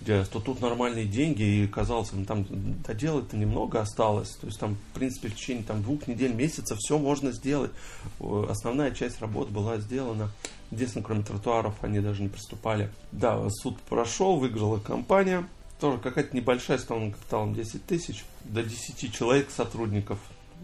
где, 0.01 0.25
то 0.25 0.41
тут 0.41 0.61
нормальные 0.61 1.07
деньги, 1.07 1.43
и 1.43 1.67
казалось, 1.69 2.11
ну, 2.13 2.25
там 2.25 2.47
доделать-то 2.85 3.37
немного 3.37 3.81
осталось, 3.81 4.31
то 4.31 4.47
есть 4.47 4.59
там, 4.59 4.75
в 4.75 4.95
принципе, 4.95 5.29
в 5.29 5.37
течение 5.37 5.65
там, 5.65 5.83
двух 5.83 6.09
недель, 6.09 6.35
месяца 6.35 6.77
все 6.77 6.99
можно 6.99 7.31
сделать. 7.31 7.71
Основная 8.21 8.91
часть 8.91 9.21
работ 9.21 9.51
была 9.51 9.79
сделана, 9.79 10.31
единственное, 10.71 11.05
кроме 11.05 11.23
тротуаров, 11.23 11.75
они 11.83 12.01
даже 12.01 12.23
не 12.23 12.29
приступали. 12.29 12.91
Да, 13.13 13.49
суд 13.51 13.79
прошел, 13.81 14.37
выиграла 14.39 14.79
компания, 14.79 15.49
тоже 15.81 15.99
какая-то 15.99 16.37
небольшая, 16.37 16.79
с 16.79 16.85
капиталом 16.85 17.55
10 17.55 17.87
тысяч, 17.87 18.25
до 18.45 18.63
10 18.63 19.13
человек 19.13 19.51
сотрудников. 19.51 20.19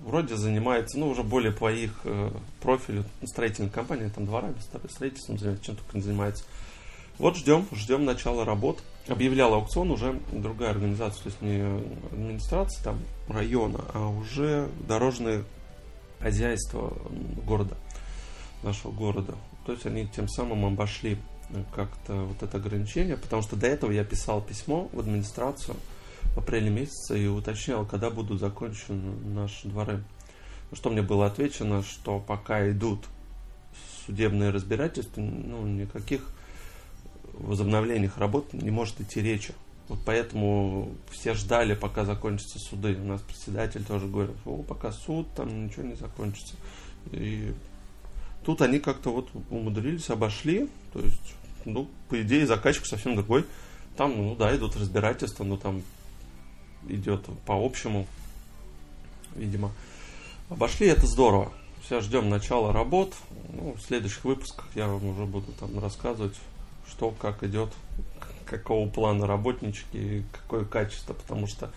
Вроде 0.04 0.36
занимается, 0.36 0.98
ну, 0.98 1.08
уже 1.08 1.22
более 1.22 1.52
по 1.52 1.72
их 1.72 2.00
э, 2.04 2.30
профилю, 2.60 3.04
строительная 3.24 3.70
компания, 3.70 4.10
там 4.10 4.26
дворами, 4.26 4.56
строительством 4.90 5.38
занимается, 5.38 5.66
чем 5.66 5.76
только 5.76 5.96
не 5.96 6.02
занимается. 6.02 6.44
Вот 7.18 7.36
ждем, 7.36 7.66
ждем 7.72 8.04
начала 8.04 8.44
работ. 8.44 8.82
Объявлял 9.06 9.54
аукцион 9.54 9.90
уже 9.90 10.20
другая 10.32 10.70
организация, 10.70 11.22
то 11.22 11.28
есть 11.28 11.42
не 11.42 11.60
администрация 12.10 12.82
там 12.82 12.98
района, 13.28 13.84
а 13.92 14.08
уже 14.08 14.68
дорожное 14.88 15.44
хозяйство 16.18 16.96
города, 17.46 17.76
нашего 18.62 18.90
города. 18.90 19.34
То 19.66 19.72
есть 19.72 19.86
они 19.86 20.06
тем 20.06 20.28
самым 20.28 20.64
обошли 20.64 21.18
как-то 21.74 22.14
вот 22.14 22.42
это 22.42 22.56
ограничение, 22.56 23.16
потому 23.16 23.42
что 23.42 23.56
до 23.56 23.66
этого 23.66 23.90
я 23.90 24.04
писал 24.04 24.40
письмо 24.42 24.88
в 24.92 25.00
администрацию 25.00 25.76
в 26.34 26.38
апреле 26.38 26.70
месяце 26.70 27.22
и 27.22 27.26
уточнял, 27.26 27.86
когда 27.86 28.10
будут 28.10 28.40
закончены 28.40 29.14
наши 29.26 29.68
дворы. 29.68 30.02
Что 30.72 30.90
мне 30.90 31.02
было 31.02 31.26
отвечено, 31.26 31.82
что 31.82 32.18
пока 32.18 32.68
идут 32.70 33.04
судебные 34.06 34.50
разбирательства, 34.50 35.20
ну, 35.20 35.66
никаких 35.66 36.22
возобновлениях 37.34 38.18
работ 38.18 38.52
не 38.52 38.70
может 38.70 39.00
идти 39.00 39.20
речи. 39.20 39.54
Вот 39.88 39.98
поэтому 40.04 40.94
все 41.10 41.34
ждали, 41.34 41.74
пока 41.74 42.04
закончатся 42.04 42.58
суды. 42.58 42.96
У 42.96 43.04
нас 43.04 43.20
председатель 43.20 43.84
тоже 43.84 44.06
говорит, 44.06 44.34
о, 44.46 44.62
пока 44.62 44.92
суд, 44.92 45.28
там 45.34 45.66
ничего 45.66 45.82
не 45.82 45.94
закончится. 45.94 46.54
И 47.12 47.52
тут 48.44 48.62
они 48.62 48.78
как-то 48.78 49.10
вот 49.10 49.28
умудрились, 49.50 50.10
обошли. 50.10 50.68
То 50.92 51.00
есть, 51.00 51.34
ну, 51.64 51.88
по 52.08 52.20
идее, 52.20 52.46
заказчик 52.46 52.86
совсем 52.86 53.16
другой. 53.16 53.44
Там, 53.96 54.16
ну 54.16 54.36
да, 54.36 54.54
идут 54.54 54.76
разбирательства, 54.76 55.44
но 55.44 55.56
там 55.56 55.82
идет 56.88 57.24
по 57.46 57.54
общему, 57.54 58.06
видимо. 59.34 59.72
Обошли, 60.50 60.88
это 60.88 61.06
здорово. 61.06 61.52
Сейчас 61.82 62.04
ждем 62.04 62.28
начала 62.28 62.72
работ. 62.72 63.14
Ну, 63.52 63.74
в 63.74 63.80
следующих 63.80 64.24
выпусках 64.24 64.66
я 64.74 64.88
вам 64.88 65.04
уже 65.06 65.24
буду 65.26 65.52
там 65.58 65.78
рассказывать, 65.78 66.34
что, 66.88 67.10
как 67.10 67.42
идет, 67.44 67.70
какого 68.46 68.88
плана 68.88 69.26
работнички 69.26 70.24
какое 70.32 70.64
качество, 70.64 71.14
потому 71.14 71.46
что 71.46 71.70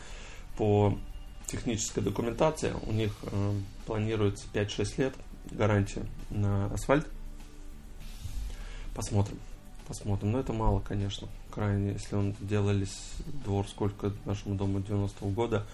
по 0.58 0.98
технической 1.48 2.04
документации 2.04 2.74
у 2.86 2.92
них 2.92 3.14
э, 3.24 3.54
планируется 3.86 4.48
5-6 4.54 4.94
лет 4.98 5.14
гарантия 5.52 6.06
на 6.30 6.66
асфальт. 6.68 7.08
Посмотрим. 8.96 9.40
Посмотрим. 9.88 10.32
Но 10.32 10.40
это 10.40 10.54
мало, 10.54 10.80
конечно. 10.80 11.28
Крайне, 11.52 11.94
если 11.94 12.16
он 12.16 12.36
делались 12.40 13.14
двор 13.46 13.68
сколько 13.68 14.12
нашему 14.26 14.56
дому 14.56 14.80
90-го 14.80 15.30
года, 15.30 15.66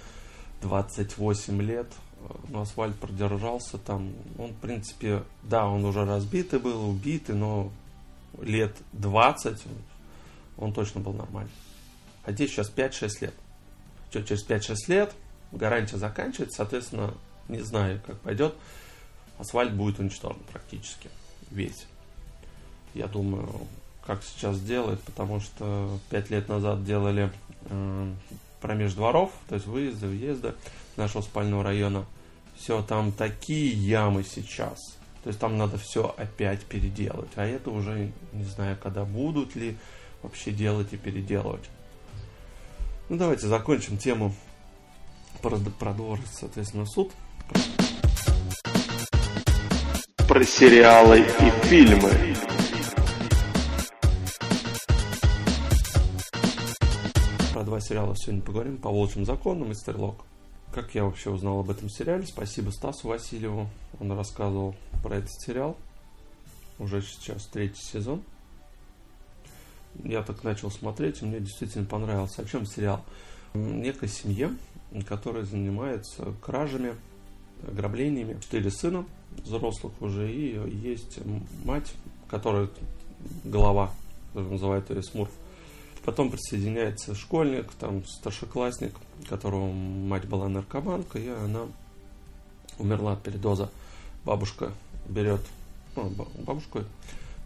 28 0.61 1.61
лет, 1.61 1.87
э, 2.21 2.33
но 2.49 2.61
асфальт 2.61 2.95
продержался 2.95 3.77
там. 3.77 4.13
Он, 4.37 4.51
в 4.51 4.57
принципе, 4.57 5.23
да, 5.43 5.67
он 5.67 5.83
уже 5.85 6.05
разбитый 6.05 6.59
был, 6.59 6.89
убитый, 6.89 7.35
но 7.35 7.71
лет 8.41 8.75
20 8.93 9.61
он 10.57 10.73
точно 10.73 11.01
был 11.01 11.13
нормальный. 11.13 11.51
А 12.25 12.31
здесь 12.31 12.51
сейчас 12.51 12.71
5-6 12.73 13.09
лет. 13.21 13.33
Что, 14.09 14.23
через 14.23 14.47
5-6 14.47 14.75
лет 14.87 15.15
гарантия 15.51 15.97
заканчивается, 15.97 16.57
соответственно, 16.57 17.13
не 17.49 17.61
знаю, 17.61 18.01
как 18.05 18.19
пойдет, 18.19 18.55
асфальт 19.39 19.73
будет 19.73 19.99
уничтожен 19.99 20.39
практически 20.51 21.09
весь. 21.51 21.85
Я 22.93 23.07
думаю, 23.07 23.49
как 24.05 24.23
сейчас 24.23 24.59
делают, 24.59 25.01
потому 25.01 25.39
что 25.39 25.99
5 26.09 26.29
лет 26.29 26.49
назад 26.49 26.83
делали 26.83 27.31
э, 27.69 28.13
промеж 28.61 28.93
дворов, 28.93 29.31
то 29.49 29.55
есть 29.55 29.67
выезды, 29.67 30.07
въезды 30.07 30.53
нашего 30.95 31.21
спального 31.21 31.63
района. 31.63 32.05
Все, 32.55 32.81
там 32.83 33.11
такие 33.11 33.71
ямы 33.71 34.23
сейчас. 34.23 34.79
То 35.23 35.29
есть 35.29 35.39
там 35.39 35.57
надо 35.57 35.77
все 35.77 36.13
опять 36.17 36.63
переделать. 36.65 37.29
А 37.35 37.45
это 37.45 37.71
уже 37.71 38.11
не 38.33 38.43
знаю, 38.43 38.77
когда 38.81 39.05
будут 39.05 39.55
ли 39.55 39.77
вообще 40.21 40.51
делать 40.51 40.91
и 40.91 40.97
переделывать. 40.97 41.69
Ну 43.09 43.17
давайте 43.17 43.47
закончим 43.47 43.97
тему 43.97 44.35
про, 45.41 45.57
про 45.57 45.95
соответственно, 46.31 46.85
суд. 46.85 47.11
Про 50.33 50.43
сериалы 50.45 51.19
и 51.19 51.67
фильмы. 51.67 52.09
Про 57.53 57.63
два 57.63 57.79
сериала 57.79 58.15
сегодня 58.17 58.41
поговорим. 58.41 58.77
По 58.77 58.89
волчьим 58.89 59.25
законам 59.25 59.69
и 59.69 59.75
Стрелок. 59.75 60.25
Как 60.73 60.95
я 60.95 61.03
вообще 61.03 61.29
узнал 61.29 61.59
об 61.59 61.69
этом 61.69 61.87
сериале? 61.87 62.25
Спасибо 62.25 62.71
Стасу 62.71 63.09
Васильеву. 63.09 63.69
Он 63.99 64.11
рассказывал 64.13 64.75
про 65.03 65.17
этот 65.17 65.31
сериал. 65.39 65.77
Уже 66.79 67.03
сейчас 67.03 67.45
третий 67.45 67.83
сезон 67.83 68.23
я 70.03 70.23
так 70.23 70.43
начал 70.43 70.71
смотреть, 70.71 71.21
и 71.21 71.25
мне 71.25 71.41
действительно 71.41 71.85
понравился. 71.85 72.41
О 72.41 72.45
чем 72.45 72.65
сериал? 72.65 73.05
Некая 73.53 74.07
семья, 74.07 74.51
которая 75.07 75.43
занимается 75.43 76.33
кражами, 76.41 76.95
ограблениями. 77.67 78.39
Четыре 78.41 78.71
сына 78.71 79.05
взрослых 79.37 79.93
уже, 80.01 80.31
и 80.31 80.59
есть 80.69 81.19
мать, 81.63 81.93
которая 82.29 82.69
глава, 83.43 83.91
называют 84.33 84.89
ее 84.89 85.03
Смурф. 85.03 85.31
Потом 86.05 86.29
присоединяется 86.29 87.15
школьник, 87.15 87.71
там 87.79 88.05
старшеклассник, 88.05 88.93
которого 89.29 89.71
мать 89.71 90.25
была 90.25 90.49
наркоманка, 90.49 91.17
и 91.17 91.29
она 91.29 91.67
умерла 92.77 93.13
от 93.13 93.23
передоза. 93.23 93.69
Бабушка 94.25 94.71
берет, 95.07 95.41
ну, 95.95 96.09
бабушку 96.45 96.81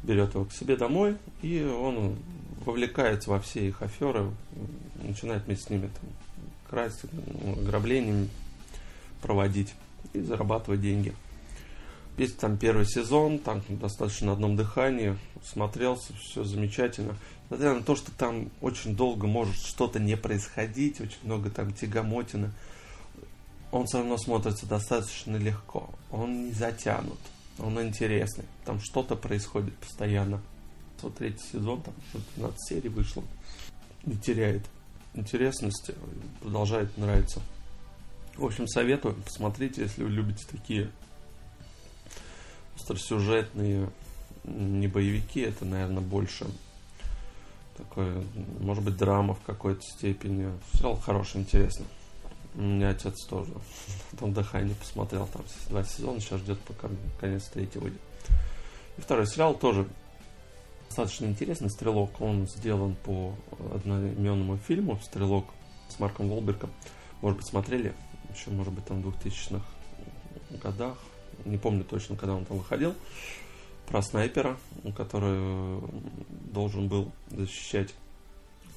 берет 0.03 0.33
его 0.33 0.45
к 0.45 0.53
себе 0.53 0.75
домой, 0.75 1.17
и 1.41 1.63
он 1.63 2.15
вовлекается 2.65 3.29
во 3.29 3.39
все 3.39 3.67
их 3.67 3.81
аферы, 3.81 4.31
начинает 5.03 5.45
вместе 5.45 5.65
с 5.65 5.69
ними 5.69 5.87
там, 5.87 6.09
красть, 6.69 7.05
ограблениями 7.59 8.29
проводить 9.21 9.73
и 10.13 10.21
зарабатывать 10.21 10.81
деньги. 10.81 11.13
Весь 12.17 12.33
там 12.33 12.57
первый 12.57 12.85
сезон, 12.85 13.37
там 13.37 13.61
достаточно 13.69 14.27
на 14.27 14.33
одном 14.33 14.55
дыхании, 14.55 15.17
смотрелся, 15.43 16.13
все 16.15 16.43
замечательно. 16.43 17.15
Несмотря 17.43 17.75
на 17.75 17.83
то, 17.83 17.95
что 17.95 18.11
там 18.11 18.49
очень 18.59 18.95
долго 18.95 19.27
может 19.27 19.55
что-то 19.55 19.99
не 19.99 20.17
происходить, 20.17 20.99
очень 20.99 21.19
много 21.23 21.49
там 21.51 21.71
тягомотины, 21.71 22.51
он 23.71 23.85
все 23.85 23.99
равно 23.99 24.17
смотрится 24.17 24.65
достаточно 24.65 25.37
легко. 25.37 25.89
Он 26.11 26.47
не 26.47 26.51
затянут, 26.53 27.19
он 27.59 27.79
интересный. 27.81 28.45
Там 28.65 28.79
что-то 28.79 29.15
происходит 29.15 29.75
постоянно. 29.77 30.41
Вот 31.01 31.15
третий 31.15 31.45
сезон, 31.51 31.83
там 31.83 31.93
15 32.35 32.67
серий 32.67 32.89
вышло. 32.89 33.23
Не 34.05 34.17
теряет 34.17 34.65
интересности, 35.13 35.93
продолжает 36.41 36.97
нравиться. 36.97 37.41
В 38.37 38.45
общем, 38.45 38.67
советую, 38.67 39.15
посмотрите, 39.15 39.81
если 39.81 40.03
вы 40.03 40.11
любите 40.11 40.45
такие 40.51 40.91
остросюжетные, 42.75 43.89
не 44.43 44.87
боевики, 44.87 45.41
это, 45.41 45.65
наверное, 45.65 46.03
больше 46.03 46.45
такое, 47.75 48.23
может 48.59 48.83
быть, 48.83 48.95
драма 48.95 49.33
в 49.33 49.41
какой-то 49.41 49.81
степени. 49.81 50.51
Сериал 50.73 50.97
хороший, 50.97 51.41
интересный. 51.41 51.87
У 52.53 52.61
меня 52.61 52.89
отец 52.89 53.25
тоже. 53.25 53.51
Там 54.19 54.33
дыхание 54.33 54.75
посмотрел, 54.75 55.27
там 55.27 55.43
два 55.69 55.83
сезона, 55.83 56.19
сейчас 56.19 56.41
ждет, 56.41 56.59
пока 56.59 56.89
конец 57.19 57.45
третий 57.49 57.79
выйдет. 57.79 58.01
И 58.97 59.01
второй 59.01 59.25
сериал 59.25 59.55
тоже 59.55 59.87
достаточно 60.87 61.25
интересный. 61.25 61.71
Стрелок, 61.71 62.21
он 62.21 62.47
сделан 62.47 62.95
по 63.03 63.33
одноименному 63.73 64.57
фильму 64.57 64.99
Стрелок 65.03 65.45
с 65.89 65.99
Марком 65.99 66.29
Волбергом. 66.29 66.69
Может 67.21 67.37
быть, 67.37 67.47
смотрели 67.47 67.93
еще, 68.33 68.51
может 68.51 68.73
быть, 68.73 68.85
там 68.85 69.01
в 69.01 69.07
2000-х 69.09 69.65
годах. 70.61 70.97
Не 71.45 71.57
помню 71.57 71.83
точно, 71.83 72.15
когда 72.15 72.35
он 72.35 72.45
там 72.45 72.57
выходил. 72.57 72.95
Про 73.87 74.01
снайпера, 74.01 74.57
который 74.95 75.81
должен 76.51 76.87
был 76.87 77.11
защищать 77.29 77.93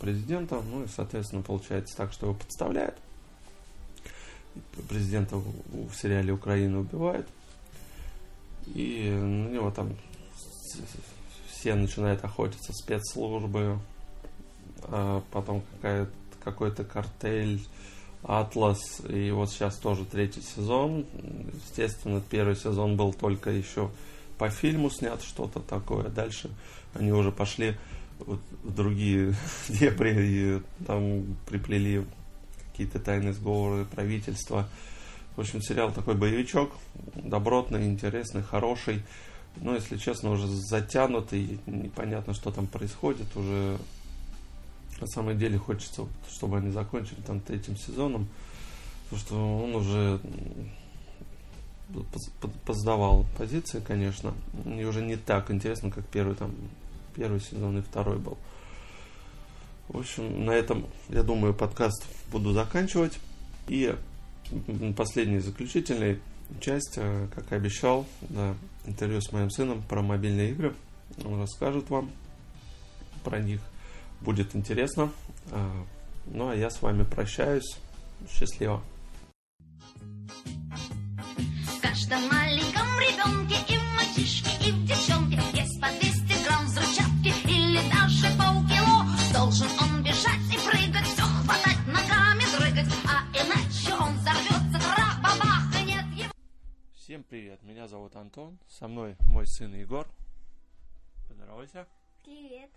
президента. 0.00 0.60
Ну 0.60 0.84
и, 0.84 0.88
соответственно, 0.88 1.42
получается 1.42 1.96
так, 1.96 2.12
что 2.12 2.26
его 2.26 2.34
подставляют. 2.36 2.96
Президента 4.88 5.36
в 5.36 5.92
сериале 5.94 6.32
Украина 6.32 6.80
убивают. 6.80 7.28
И 8.66 9.10
на 9.10 9.48
него 9.48 9.70
там 9.70 9.96
все 11.50 11.74
начинают 11.74 12.24
охотиться 12.24 12.72
спецслужбы, 12.72 13.78
а 14.84 15.22
потом 15.30 15.62
какая-то, 15.72 16.12
какой-то 16.42 16.84
картель, 16.84 17.60
Атлас, 18.22 19.00
и 19.08 19.30
вот 19.30 19.50
сейчас 19.50 19.76
тоже 19.76 20.04
третий 20.04 20.42
сезон. 20.42 21.06
Естественно, 21.66 22.20
первый 22.20 22.56
сезон 22.56 22.96
был 22.96 23.12
только 23.12 23.50
еще 23.50 23.90
по 24.38 24.50
фильму 24.50 24.90
снят 24.90 25.22
что-то 25.22 25.60
такое. 25.60 26.08
Дальше 26.08 26.50
они 26.94 27.12
уже 27.12 27.32
пошли 27.32 27.76
вот 28.18 28.40
другие 28.64 29.34
дебри, 29.68 30.14
и 30.18 30.62
там 30.86 31.36
приплели 31.46 32.04
какие-то 32.70 32.98
тайные 32.98 33.32
сговоры 33.32 33.84
правительства. 33.84 34.68
В 35.36 35.40
общем, 35.40 35.62
сериал 35.62 35.92
такой 35.92 36.14
боевичок, 36.14 36.72
добротный, 37.14 37.86
интересный, 37.86 38.42
хороший. 38.42 39.02
Но, 39.56 39.74
если 39.74 39.96
честно, 39.96 40.30
уже 40.30 40.46
затянутый, 40.46 41.58
непонятно, 41.66 42.34
что 42.34 42.50
там 42.50 42.66
происходит. 42.66 43.36
Уже 43.36 43.78
на 45.00 45.06
самом 45.06 45.38
деле 45.38 45.58
хочется, 45.58 46.06
чтобы 46.28 46.58
они 46.58 46.70
закончили 46.70 47.20
там 47.26 47.40
третьим 47.40 47.76
сезоном. 47.76 48.28
Потому 49.04 49.20
что 49.20 49.64
он 49.64 49.74
уже 49.74 50.20
поздавал 52.64 53.26
позиции, 53.36 53.82
конечно. 53.84 54.34
И 54.64 54.84
уже 54.84 55.02
не 55.02 55.16
так 55.16 55.50
интересно, 55.50 55.90
как 55.90 56.06
первый 56.06 56.36
там 56.36 56.54
первый 57.14 57.40
сезон 57.40 57.78
и 57.78 57.82
второй 57.82 58.18
был. 58.18 58.38
В 59.88 59.98
общем, 59.98 60.44
на 60.44 60.52
этом, 60.52 60.86
я 61.08 61.22
думаю, 61.22 61.52
подкаст 61.52 62.06
буду 62.30 62.52
заканчивать. 62.52 63.18
И 63.66 63.94
последняя 64.96 65.40
заключительная 65.40 66.18
часть, 66.60 66.94
э, 66.96 67.28
как 67.34 67.50
и 67.52 67.54
обещал, 67.54 68.06
да, 68.20 68.54
интервью 68.86 69.20
с 69.20 69.32
моим 69.32 69.50
сыном 69.50 69.82
про 69.82 70.02
мобильные 70.02 70.50
игры. 70.50 70.74
Он 71.24 71.40
расскажет 71.40 71.90
вам 71.90 72.10
про 73.24 73.40
них. 73.40 73.60
Будет 74.20 74.54
интересно. 74.54 75.10
А, 75.50 75.86
ну 76.26 76.48
а 76.48 76.54
я 76.54 76.70
с 76.70 76.82
вами 76.82 77.04
прощаюсь. 77.04 77.78
Счастливо. 78.28 78.82
В 81.66 81.80
каждом 81.80 82.28
маленьком 82.28 82.86
ребенке 83.00 83.56
и 83.72 83.78
в 83.78 83.84
мальчишке, 83.96 84.68
и 84.68 84.72
в 84.72 84.84
девчонке 84.84 85.40
есть 85.54 85.80
по 85.80 85.88
200 85.88 86.44
грамм 86.44 86.66
взрывчатки 86.66 87.32
или 87.48 87.80
даже 87.90 88.28
полкило. 88.36 89.06
Должен 89.32 89.70
он 89.80 90.02
бежать 90.02 90.46
и 90.52 90.58
прыгать, 90.68 91.06
все 91.06 91.22
хватать 91.22 91.86
ногами, 91.86 92.44
дрыгать, 92.58 92.92
а 93.08 93.24
иначе 93.32 93.94
он 93.94 94.14
взорвется, 94.18 94.78
трах-бабах, 94.78 95.80
и 95.80 95.84
нет 95.86 96.04
его. 96.14 96.32
Всем 96.94 97.22
привет, 97.22 97.62
меня 97.62 97.88
зовут 97.88 98.14
Антон, 98.16 98.58
со 98.68 98.86
мной 98.86 99.16
мой 99.26 99.46
сын 99.46 99.74
Егор. 99.74 100.06
Поздоровайся. 101.26 101.86
Привет. 102.22 102.70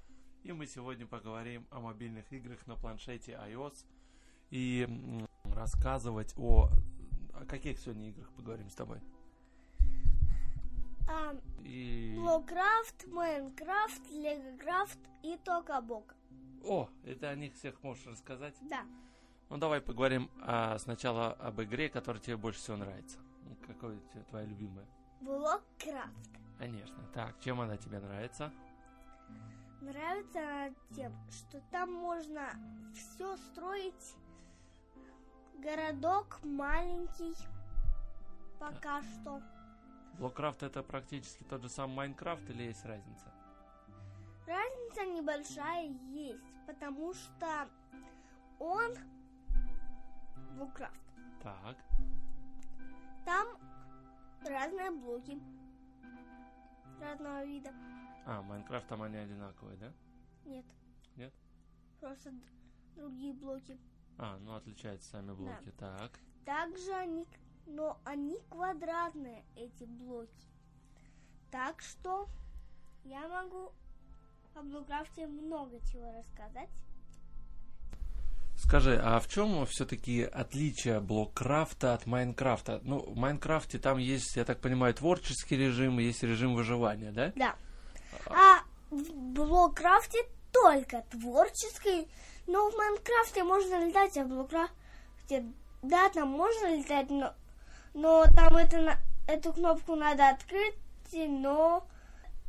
И 0.44 0.52
мы 0.52 0.68
сегодня 0.68 1.08
поговорим 1.08 1.66
о 1.72 1.80
мобильных 1.80 2.30
играх 2.34 2.68
на 2.68 2.76
планшете 2.76 3.40
iOS 3.48 3.86
и 4.50 4.86
рассказывать 5.46 6.34
о... 6.38 6.70
О 7.34 7.46
каких 7.46 7.80
сегодня 7.80 8.10
играх 8.10 8.30
поговорим 8.32 8.70
с 8.70 8.76
тобой? 8.76 9.00
А, 11.10 11.34
и... 11.64 12.14
Блокрафт, 12.18 13.08
Майнкрафт, 13.08 14.02
Легокрафт 14.12 15.00
и 15.24 15.38
Токабок. 15.46 16.14
О, 16.66 16.90
это 17.06 17.30
о 17.30 17.36
них 17.36 17.54
всех 17.54 17.82
можешь 17.82 18.06
рассказать? 18.06 18.56
Да. 18.70 18.86
Ну 19.50 19.58
давай 19.58 19.80
поговорим 19.80 20.30
а, 20.42 20.78
сначала 20.78 21.32
об 21.32 21.62
игре, 21.62 21.88
которая 21.88 22.22
тебе 22.22 22.36
больше 22.36 22.60
всего 22.60 22.76
нравится. 22.76 23.18
Какая 23.66 23.98
твоя 24.30 24.46
любимая? 24.46 24.86
Блоккрафт. 25.22 26.30
Конечно. 26.60 27.02
Так, 27.14 27.40
чем 27.40 27.62
она 27.62 27.78
тебе 27.78 28.00
нравится? 28.00 28.52
Нравится 29.84 30.40
она 30.40 30.70
тем, 30.96 31.14
что 31.30 31.60
там 31.70 31.92
можно 31.94 32.50
все 32.96 33.36
строить. 33.36 34.16
Городок 35.60 36.40
маленький 36.44 37.36
пока 38.60 39.00
а. 39.00 39.04
что. 39.04 39.42
Блоккрафт 40.18 40.64
это 40.64 40.84
практически 40.84 41.44
тот 41.44 41.62
же 41.62 41.70
самый 41.70 41.96
Майнкрафт 41.96 42.50
или 42.50 42.64
есть 42.64 42.86
разница? 42.86 43.26
Разница 44.48 45.06
небольшая 45.06 45.88
есть, 46.12 46.66
потому 46.66 47.14
что 47.14 47.68
он 48.60 48.94
Блоккрафт. 50.56 51.02
Так. 51.42 51.76
Там 53.26 53.48
разные 54.46 54.92
блоки 54.92 55.42
разного 57.02 57.44
вида. 57.44 57.74
А, 58.26 58.42
Майнкрафт 58.42 58.88
там 58.88 59.02
они 59.02 59.18
одинаковые, 59.18 59.78
да? 59.78 59.92
Нет. 60.46 60.66
Нет? 61.16 61.34
Просто 62.00 62.34
другие 62.96 63.34
блоки. 63.34 63.78
А, 64.18 64.38
ну 64.40 64.56
отличаются 64.56 65.10
сами 65.10 65.34
блоки, 65.34 65.74
да. 65.80 65.98
так. 65.98 66.20
Также 66.46 66.94
они, 66.94 67.28
но 67.66 68.00
они 68.04 68.38
квадратные, 68.50 69.44
эти 69.56 69.86
блоки. 69.86 70.48
Так 71.52 71.82
что 71.82 72.28
я 73.04 73.28
могу 73.28 73.72
о 74.56 74.62
Блокрафте 74.62 75.28
много 75.28 75.80
чего 75.92 76.12
рассказать. 76.12 76.70
Скажи, 78.56 79.00
а 79.04 79.20
в 79.20 79.28
чем 79.28 79.66
все-таки 79.66 80.24
отличие 80.24 81.00
Блоккрафта 81.00 81.94
от 81.94 82.06
Майнкрафта? 82.06 82.80
Ну, 82.84 83.00
в 83.00 83.16
Майнкрафте 83.18 83.78
там 83.78 83.98
есть, 83.98 84.36
я 84.36 84.46
так 84.46 84.62
понимаю, 84.62 84.94
творческий 84.94 85.58
режим, 85.58 86.00
есть 86.00 86.24
режим 86.24 86.54
выживания, 86.54 87.12
да? 87.12 87.34
Да. 87.36 87.56
А 88.28 88.62
в 88.90 89.12
Блоккрафте 89.34 90.20
только 90.52 91.04
творческий, 91.12 92.08
но 92.48 92.70
в 92.70 92.76
Майнкрафте 92.76 93.44
можно 93.44 93.86
летать, 93.86 94.18
а 94.18 94.24
в 94.24 94.30
Блоккрафте, 94.30 95.46
да, 95.82 96.10
там 96.10 96.30
можно 96.30 96.76
летать, 96.76 97.10
но, 97.10 97.34
но 97.94 98.26
там 98.36 98.56
это, 98.56 98.98
эту 99.28 99.54
кнопку 99.54 99.96
надо 99.96 100.30
открыть, 100.30 100.76
но 101.14 101.86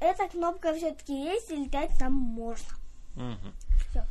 эта 0.01 0.29
кнопка 0.29 0.75
все-таки 0.75 1.15
есть, 1.15 1.51
и 1.51 1.57
летать 1.57 1.91
там 1.99 2.13
можно. 2.13 2.69
Угу. 3.17 3.89
Все. 3.91 4.05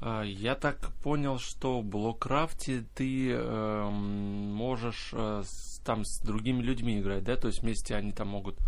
А, 0.00 0.22
я 0.22 0.54
так 0.54 0.92
понял, 1.02 1.38
что 1.38 1.80
в 1.80 1.84
Блоккрафте 1.84 2.84
ты 2.94 3.32
э, 3.32 3.88
можешь 3.90 5.10
э, 5.12 5.42
там 5.84 6.04
с 6.04 6.18
другими 6.20 6.62
людьми 6.62 6.98
играть, 6.98 7.24
да? 7.24 7.36
То 7.36 7.48
есть 7.48 7.62
вместе 7.62 7.94
они 7.94 8.12
там 8.12 8.28
могут 8.28 8.58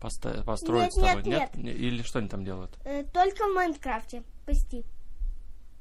поста- 0.00 0.42
построить 0.44 0.84
нет, 0.84 0.92
с 0.92 0.96
тобой, 0.96 1.22
нет? 1.22 1.56
нет? 1.56 1.76
Или 1.76 2.02
что 2.02 2.18
они 2.18 2.28
там 2.28 2.44
делают? 2.44 2.76
Э, 2.84 3.04
только 3.04 3.44
в 3.48 3.54
Майнкрафте 3.54 4.22
по 4.44 4.54
сети. 4.54 4.84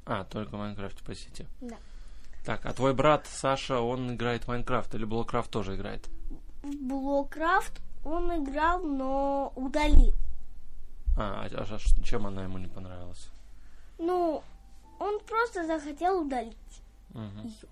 А, 0.06 0.23
только 0.23 0.56
в 0.56 0.60
Майнкрафте 0.60 1.04
по 1.04 1.15
сети. 1.15 1.45
Да. 1.62 1.78
Так, 2.45 2.65
а 2.65 2.73
твой 2.73 2.93
брат 2.93 3.25
Саша, 3.28 3.80
он 3.80 4.13
играет 4.13 4.43
в 4.43 4.47
Minecraft 4.47 4.93
или 4.93 5.04
Block 5.03 5.26
Craft 5.26 5.49
тоже 5.49 5.75
играет? 5.75 6.08
В 6.62 6.75
Block 6.88 7.34
Craft 7.34 7.81
он 8.04 8.43
играл, 8.43 8.84
но 8.84 9.51
удалил. 9.56 10.13
А, 11.17 11.47
а, 11.51 11.63
а 11.63 12.04
чем 12.04 12.28
она 12.28 12.43
ему 12.43 12.60
не 12.60 12.67
понравилась? 12.67 13.30
Ну, 13.97 14.43
он 14.99 15.19
просто 15.21 15.65
захотел 15.65 16.21
удалить 16.21 16.56
угу. 17.13 17.47
ее. 17.47 17.69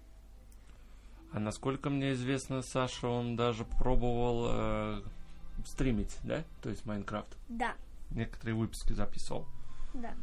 А 1.33 1.39
насколько 1.39 1.89
мне 1.89 2.13
известно, 2.13 2.61
Саша, 2.61 3.07
он 3.07 3.35
даже 3.35 3.65
пробовал 3.65 4.45
э, 4.49 5.01
стримить, 5.67 6.17
да? 6.23 6.43
То 6.61 6.69
есть 6.69 6.85
Майнкрафт. 6.85 7.37
Да. 7.49 7.73
Некоторые 8.11 8.55
выпуски 8.55 8.93
записывал. 8.93 9.47
Да. 9.93 10.13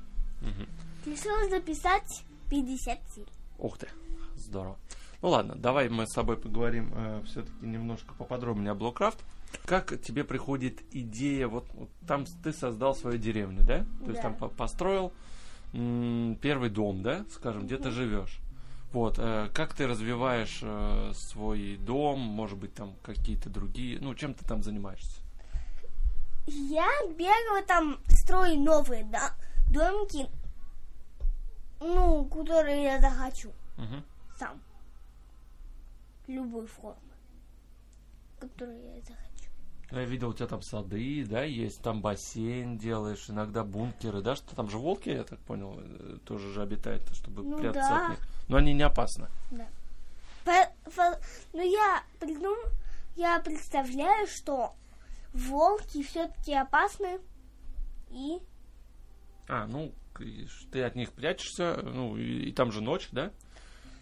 Угу. 0.42 1.10
Решил 1.10 1.50
записать 1.50 2.24
50 2.50 2.98
серий. 3.14 3.26
Ух 3.58 3.78
ты, 3.78 3.88
здорово. 4.36 4.78
Ну 5.22 5.28
ладно, 5.28 5.54
давай 5.54 5.88
мы 5.88 6.06
с 6.06 6.14
тобой 6.14 6.36
поговорим 6.36 6.92
э, 6.94 7.22
все-таки 7.26 7.66
немножко 7.66 8.14
поподробнее 8.14 8.72
о 8.72 8.74
Блоккрафт. 8.74 9.22
Как 9.66 10.00
тебе 10.00 10.24
приходит 10.24 10.80
идея, 10.92 11.46
вот, 11.48 11.66
вот 11.74 11.90
там 12.06 12.24
ты 12.42 12.52
создал 12.52 12.94
свою 12.94 13.18
деревню, 13.18 13.60
да? 13.66 13.80
То 13.80 14.06
да. 14.06 14.10
есть 14.10 14.22
там 14.22 14.34
по 14.34 14.48
построил 14.48 15.12
м- 15.74 16.36
первый 16.40 16.70
дом, 16.70 17.02
да, 17.02 17.24
скажем, 17.32 17.66
где 17.66 17.76
ты 17.76 17.90
живешь. 17.90 18.40
Вот, 18.92 19.16
э, 19.18 19.48
как 19.52 19.74
ты 19.74 19.86
развиваешь 19.86 20.60
э, 20.62 21.12
свой 21.14 21.76
дом, 21.76 22.18
может 22.18 22.58
быть, 22.58 22.74
там 22.74 22.94
какие-то 23.02 23.50
другие, 23.50 24.00
ну, 24.00 24.14
чем 24.14 24.34
ты 24.34 24.44
там 24.44 24.62
занимаешься? 24.62 25.19
Я 26.52 26.88
бегаю 27.16 27.64
там, 27.64 28.00
строю 28.08 28.58
новые 28.60 29.04
да, 29.04 29.34
домики, 29.70 30.28
ну, 31.78 32.24
которые 32.24 32.82
я 32.82 33.00
захочу. 33.00 33.50
Угу. 33.78 34.02
Сам. 34.38 34.60
Любой 36.26 36.66
формы, 36.66 36.96
которую 38.40 38.78
я 38.78 39.00
захочу. 39.02 39.50
Я 39.92 40.04
видел, 40.04 40.30
у 40.30 40.34
тебя 40.34 40.46
там 40.46 40.62
сады, 40.62 41.24
да, 41.24 41.42
есть, 41.42 41.82
там 41.82 42.00
бассейн 42.00 42.78
делаешь, 42.78 43.28
иногда 43.28 43.64
бункеры, 43.64 44.20
да, 44.20 44.34
что 44.34 44.54
там 44.54 44.68
же 44.68 44.78
волки, 44.78 45.08
я 45.08 45.24
так 45.24 45.38
понял, 45.40 45.76
э, 45.78 46.18
тоже 46.24 46.52
же 46.52 46.62
обитают, 46.62 47.02
чтобы 47.14 47.42
ну, 47.42 47.58
прятаться 47.58 47.90
да. 47.90 48.04
от 48.04 48.10
них. 48.10 48.28
Но 48.48 48.56
они 48.56 48.72
не 48.72 48.82
опасны. 48.82 49.28
Да. 49.50 49.66
По, 50.44 50.90
по, 50.90 51.18
ну, 51.52 51.62
я 51.62 52.02
придум, 52.18 52.58
я 53.16 53.40
представляю, 53.40 54.26
что 54.28 54.74
волки 55.32 56.02
все-таки 56.02 56.54
опасны 56.54 57.20
и... 58.10 58.38
А, 59.48 59.66
ну, 59.66 59.92
ты 60.70 60.82
от 60.82 60.94
них 60.96 61.12
прячешься, 61.12 61.76
ну, 61.82 62.16
и, 62.16 62.48
и 62.48 62.52
там 62.52 62.70
же 62.72 62.80
ночь, 62.80 63.08
да? 63.12 63.30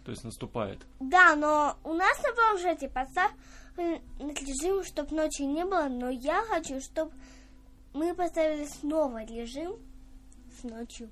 То 0.05 0.11
есть 0.11 0.25
наступает. 0.25 0.87
Да, 1.01 1.35
но 1.37 1.77
у 1.85 1.93
нас 1.93 2.23
на 2.23 2.33
планшете 2.35 2.89
поставь 2.89 3.33
режим, 3.77 4.85
чтобы 4.85 5.15
ночи 5.15 5.43
не 5.43 5.65
было, 5.65 5.89
но 5.89 6.09
я 6.09 6.43
хочу, 6.49 6.81
чтобы 6.81 7.13
мы 7.93 8.15
поставили 8.15 8.65
снова 8.67 9.25
режим 9.25 9.77
с 10.61 10.65
ночью. 10.65 11.11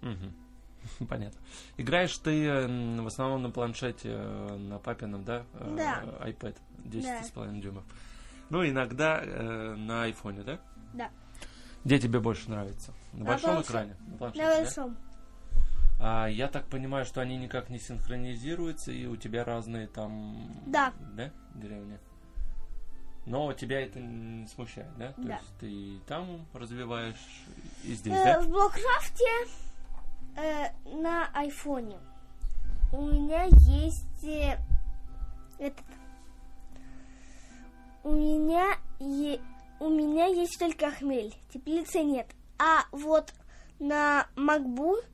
Мгм. 0.00 0.32
Понятно. 1.08 1.40
Играешь 1.76 2.16
ты 2.18 2.46
м, 2.46 3.02
в 3.04 3.06
основном 3.06 3.42
на 3.42 3.50
планшете, 3.50 4.10
э, 4.12 4.56
на 4.56 4.78
папином, 4.78 5.24
да? 5.24 5.44
Э, 5.54 5.74
Да. 5.76 6.26
iPad 6.26 6.56
Да. 6.84 6.98
10,5 6.98 7.60
дюймов. 7.60 7.84
Ну, 8.50 8.66
иногда 8.68 9.20
э, 9.22 9.74
на 9.76 10.04
айфоне, 10.04 10.42
да? 10.42 10.58
Да. 10.92 11.10
Где 11.84 11.98
тебе 11.98 12.20
больше 12.20 12.50
нравится? 12.50 12.92
На 13.12 13.20
На 13.20 13.24
большом 13.26 13.50
планшете. 13.52 13.70
экране? 13.72 13.96
На 14.08 14.16
планшете, 14.18 14.42
На 14.44 14.50
да? 14.50 14.56
большом. 14.62 14.96
А 16.02 16.26
я 16.28 16.48
так 16.48 16.66
понимаю, 16.66 17.04
что 17.04 17.20
они 17.20 17.36
никак 17.36 17.68
не 17.70 17.78
синхронизируются, 17.78 18.90
и 18.90 19.06
у 19.06 19.16
тебя 19.16 19.44
разные 19.44 19.86
там... 19.86 20.50
Да. 20.66 20.92
Да, 21.14 21.30
деревни? 21.54 21.98
Но 23.26 23.52
тебя 23.52 23.80
это 23.82 24.00
не 24.00 24.46
смущает, 24.48 24.88
да? 24.96 25.12
То 25.12 25.22
Да. 25.22 25.34
есть 25.36 25.58
ты 25.60 25.70
и 25.70 26.00
там 26.06 26.46
развиваешь, 26.54 27.44
и 27.84 27.92
здесь, 27.94 28.14
Э, 28.14 28.24
да? 28.24 28.40
В 28.40 28.48
Блокрафте 28.48 29.24
э, 30.36 30.68
на 31.02 31.28
айфоне 31.34 31.98
у 32.92 33.06
меня 33.06 33.44
есть 33.44 34.24
э, 34.24 34.56
этот. 35.58 35.84
У 38.02 38.12
меня 38.12 38.78
е- 38.98 39.40
у 39.78 39.88
меня 39.88 40.26
есть 40.26 40.58
только 40.58 40.90
хмель, 40.90 41.34
теплицы 41.52 42.02
нет. 42.02 42.26
А 42.58 42.84
вот 42.92 43.32
на 43.78 44.26
MacBook, 44.36 45.04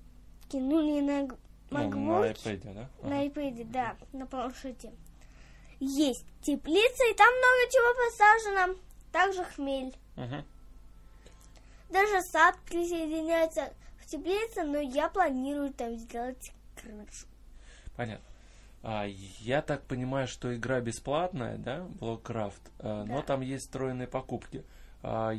ну 0.53 0.83
не 0.83 1.01
на 1.01 1.25
г- 1.27 1.37
Ну, 1.71 1.79
на 1.79 1.85
MacBook, 1.85 2.35
iPad, 2.35 2.75
да? 2.75 2.89
на 3.09 3.17
Ага. 3.21 3.27
iPad, 3.27 3.65
да, 3.71 3.97
на 4.13 4.27
планшете. 4.27 4.93
Есть 5.81 6.25
теплица, 6.43 7.05
и 7.11 7.15
там 7.15 7.29
много 7.29 7.71
чего 7.71 7.95
посажено. 8.09 8.79
Также 9.13 9.45
хмель. 9.45 9.95
Мгм. 10.17 10.45
Даже 11.91 12.21
сад 12.23 12.57
присоединяется 12.67 13.73
к 14.01 14.07
теплице, 14.07 14.63
но 14.65 14.79
я 14.79 15.09
планирую 15.09 15.73
там 15.73 15.97
сделать 15.97 16.53
крышу. 16.77 17.27
Понятно. 17.97 18.25
А, 18.83 19.07
я 19.41 19.63
так 19.63 19.83
понимаю, 19.83 20.29
что 20.29 20.55
игра 20.55 20.81
бесплатная, 20.81 21.59
да, 21.59 21.87
Blockraft, 22.01 22.61
а, 22.79 23.05
но 23.05 23.17
Да. 23.17 23.23
там 23.23 23.41
есть 23.41 23.65
встроенные 23.65 24.07
покупки. 24.07 24.65
А, 25.03 25.33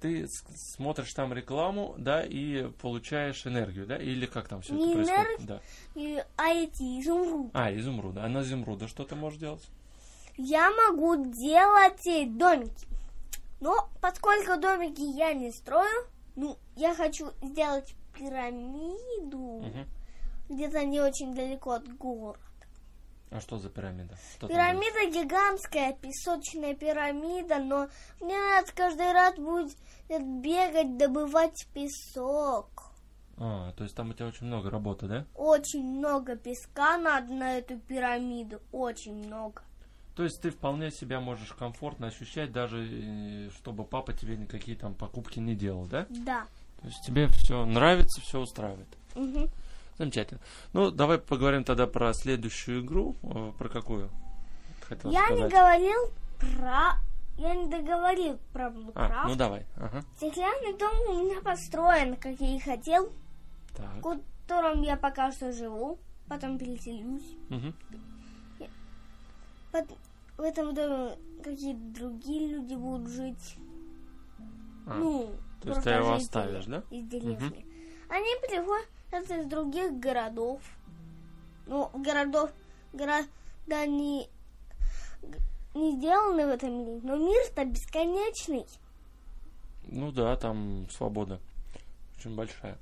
ты 0.00 0.26
смотришь 0.28 1.12
там 1.14 1.32
рекламу, 1.32 1.94
да, 1.98 2.22
и 2.22 2.68
получаешь 2.80 3.46
энергию, 3.46 3.86
да, 3.86 3.96
или 3.96 4.26
как 4.26 4.48
там 4.48 4.60
все 4.62 4.74
Не 4.74 4.84
это 4.84 4.92
происходит? 4.92 5.46
Да. 5.46 5.60
И, 5.94 6.22
а 6.36 6.48
эти 6.48 7.00
изумруд. 7.00 7.50
А, 7.54 7.74
изумруда. 7.74 8.24
А 8.24 8.28
на 8.28 8.40
изумруда 8.42 8.88
что 8.88 9.04
ты 9.04 9.14
можешь 9.14 9.38
делать? 9.38 9.66
Я 10.36 10.70
могу 10.70 11.16
делать 11.32 12.06
э, 12.06 12.26
домики. 12.26 12.86
Но 13.60 13.88
поскольку 14.00 14.60
домики 14.60 15.00
я 15.00 15.32
не 15.32 15.52
строю, 15.52 16.06
ну, 16.36 16.58
я 16.76 16.94
хочу 16.94 17.30
сделать 17.40 17.94
пирамиду 18.18 19.62
Мгм. 19.62 19.86
где-то 20.48 20.84
не 20.84 21.00
очень 21.00 21.34
далеко 21.34 21.72
от 21.72 21.88
города. 21.96 22.38
А 23.30 23.40
что 23.40 23.58
за 23.58 23.68
пирамида? 23.68 24.16
Что 24.36 24.48
Пирамида 24.48 25.10
гигантская, 25.10 25.92
песочная 25.94 26.74
пирамида, 26.74 27.58
но 27.58 27.88
мне 28.20 28.38
надо 28.38 28.70
каждый 28.72 29.12
раз 29.12 29.34
будет 29.36 29.76
бегать, 30.08 30.96
добывать 30.96 31.66
песок. 31.74 32.92
А, 33.36 33.72
то 33.72 33.82
есть 33.82 33.96
там 33.96 34.10
у 34.10 34.12
тебя 34.12 34.26
очень 34.26 34.46
много 34.46 34.70
работы, 34.70 35.06
да? 35.06 35.26
Очень 35.34 35.84
много 35.84 36.36
песка 36.36 36.96
надо 36.96 37.32
на 37.32 37.58
эту 37.58 37.78
пирамиду, 37.78 38.60
очень 38.70 39.14
много. 39.26 39.62
То 40.14 40.22
есть 40.22 40.40
ты 40.40 40.50
вполне 40.50 40.92
себя 40.92 41.18
можешь 41.18 41.52
комфортно 41.52 42.06
ощущать, 42.06 42.52
даже 42.52 42.86
э, 42.88 43.50
чтобы 43.56 43.84
папа 43.84 44.12
тебе 44.12 44.36
никакие 44.36 44.76
там 44.76 44.94
покупки 44.94 45.40
не 45.40 45.56
делал, 45.56 45.86
да? 45.86 46.06
Да. 46.08 46.46
То 46.80 46.86
есть 46.86 47.04
тебе 47.04 47.26
все 47.28 47.64
нравится, 47.64 48.20
все 48.20 48.38
устраивает. 48.38 48.86
Мгм. 49.16 49.50
Замечательно. 49.98 50.40
Ну, 50.72 50.90
давай 50.90 51.18
поговорим 51.18 51.64
тогда 51.64 51.86
про 51.86 52.12
следующую 52.14 52.82
игру. 52.84 53.16
Э, 53.22 53.52
Про 53.58 53.68
какую? 53.68 54.10
Хотела 54.88 55.10
Я 55.12 55.28
не 55.30 55.36
сказать? 55.48 55.52
говорил 55.52 56.00
про... 56.38 56.82
Я 57.36 57.54
не 57.56 57.66
договорил 57.68 58.38
про 58.52 58.66
А, 58.66 58.70
Блукрафт. 58.70 59.28
ну 59.28 59.34
давай. 59.36 59.66
Ага. 59.76 60.02
Стеклянный 60.16 60.76
дом 60.78 60.92
у 61.08 61.24
меня 61.24 61.40
построен, 61.40 62.16
как 62.16 62.38
я 62.40 62.54
и 62.56 62.58
хотел, 62.60 63.10
Так. 63.76 63.86
в 63.96 64.00
котором 64.46 64.82
я 64.82 64.96
пока 64.96 65.32
что 65.32 65.52
живу, 65.52 65.98
потом 66.28 66.58
переселюсь. 66.58 67.36
Мгм. 67.48 67.74
Пот- 69.72 69.98
В 70.36 70.42
этом 70.42 70.74
доме 70.74 71.16
какие-то 71.42 71.80
другие 72.00 72.48
люди 72.56 72.74
будут 72.74 73.08
жить. 73.08 73.56
А, 74.86 74.94
ну, 74.96 75.32
то 75.62 75.68
есть 75.70 75.82
ты 75.82 75.90
его 75.90 76.12
оставишь, 76.12 76.66
да? 76.66 76.82
Из 76.90 77.04
деревни. 77.06 77.64
Они 78.08 78.28
приходят 78.48 78.88
из 79.22 79.46
других 79.46 79.98
городов. 79.98 80.60
Ну, 81.66 81.90
городов, 81.94 82.50
города 82.92 83.26
не, 83.68 84.28
не 85.74 85.96
сделаны 85.96 86.46
в 86.46 86.50
этом 86.50 86.70
мире, 86.78 87.00
но 87.02 87.16
мир-то 87.16 87.64
бесконечный. 87.64 88.66
Ну 89.86 90.12
да, 90.12 90.36
там 90.36 90.88
свобода 90.90 91.40
очень 92.18 92.34
большая. 92.34 92.78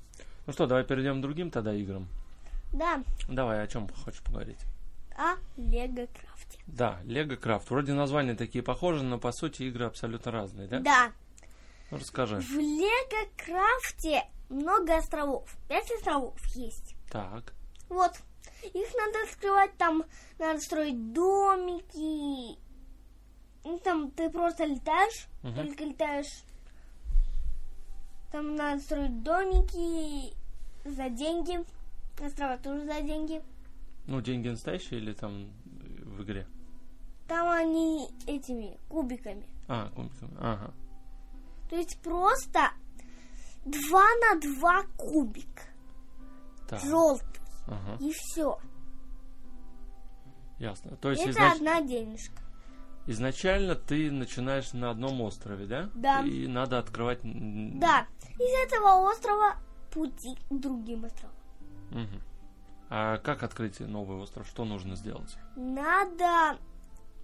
Ну 0.47 0.53
что, 0.53 0.67
давай 0.67 0.85
перейдем 0.85 1.19
к 1.19 1.23
другим 1.23 1.51
тогда 1.51 1.75
играм. 1.75 2.09
Да, 2.73 3.03
Давай, 3.29 3.63
о 3.63 3.67
чем 3.67 3.87
хочешь 3.89 4.23
поговорить? 4.23 4.59
о 5.17 5.37
Лего 5.59 6.07
Крафте. 6.07 6.59
Да, 6.67 6.99
Лего 7.05 7.37
Крафт. 7.37 7.71
Вроде 7.71 7.93
названия 7.93 8.35
такие 8.35 8.65
похожи, 8.65 9.03
но 9.05 9.19
по 9.19 9.31
сути 9.33 9.65
игры 9.65 9.85
абсолютно 9.85 10.33
разные, 10.33 10.69
да? 10.69 10.81
Да. 10.81 11.13
Ну 11.93 11.99
расскажи. 11.99 12.37
В 12.41 12.53
Лего 12.55 13.29
Крафте 13.37 14.25
много 14.49 14.97
островов. 14.97 15.55
Пять 15.69 15.91
островов 15.93 16.35
есть. 16.55 16.97
Так. 17.11 17.53
Вот. 17.91 18.13
Их 18.63 18.87
надо 18.97 19.23
открывать, 19.31 19.77
там 19.77 20.03
надо 20.39 20.59
строить 20.61 21.13
домики. 21.13 22.59
Ну, 23.65 23.79
там 23.79 24.11
ты 24.11 24.31
просто 24.31 24.65
летаешь, 24.65 25.27
Мгм. 25.43 25.55
только 25.55 25.85
летаешь. 25.85 26.43
Там 28.33 28.57
надо 28.57 28.81
строить 28.81 29.23
домики 29.23 30.35
за 30.87 31.11
деньги. 31.11 31.61
Острова 32.25 32.57
тоже 32.57 32.87
за 32.87 33.03
деньги. 33.03 33.43
Ну, 34.07 34.23
деньги 34.23 34.49
настоящие 34.49 34.99
или 35.01 35.13
там 35.13 35.53
в 35.67 36.23
игре? 36.23 36.47
Там 37.29 37.49
они 37.51 38.09
этими 38.27 38.79
кубиками. 38.89 39.47
А, 39.69 39.91
кубиками. 39.91 40.33
Ага. 40.41 40.73
То 41.73 41.79
есть 41.79 41.99
просто 42.03 42.71
два 43.65 44.05
на 44.21 44.39
два 44.39 44.83
кубик. 44.99 45.63
Так. 46.69 46.83
Желтый. 46.83 47.41
Ага. 47.67 47.97
И 47.99 48.13
все. 48.13 48.59
Ясно. 50.59 50.99
То 50.99 51.13
есть 51.13 51.23
Это 51.23 51.31
изнач- 51.31 51.57
одна 51.57 51.81
денежка. 51.81 52.43
изначально 53.07 53.75
ты 53.75 54.11
начинаешь 54.11 54.75
на 54.75 54.91
одном 54.91 55.23
острове, 55.23 55.65
да? 55.65 55.89
Да. 55.95 56.21
И 56.21 56.47
надо 56.47 56.79
открывать... 56.79 57.21
Да. 57.23 58.07
Из 58.39 58.67
этого 58.67 59.09
острова 59.11 59.57
пути 59.95 60.37
к 60.51 60.55
другим 60.55 61.07
островам. 61.07 61.35
мгм. 61.91 62.21
А 62.91 63.17
как 63.17 63.43
открыть 63.45 63.81
новый 63.81 64.19
остров? 64.19 64.47
Что 64.47 64.67
нужно 64.67 64.95
сделать? 64.95 65.39
Надо 65.57 66.59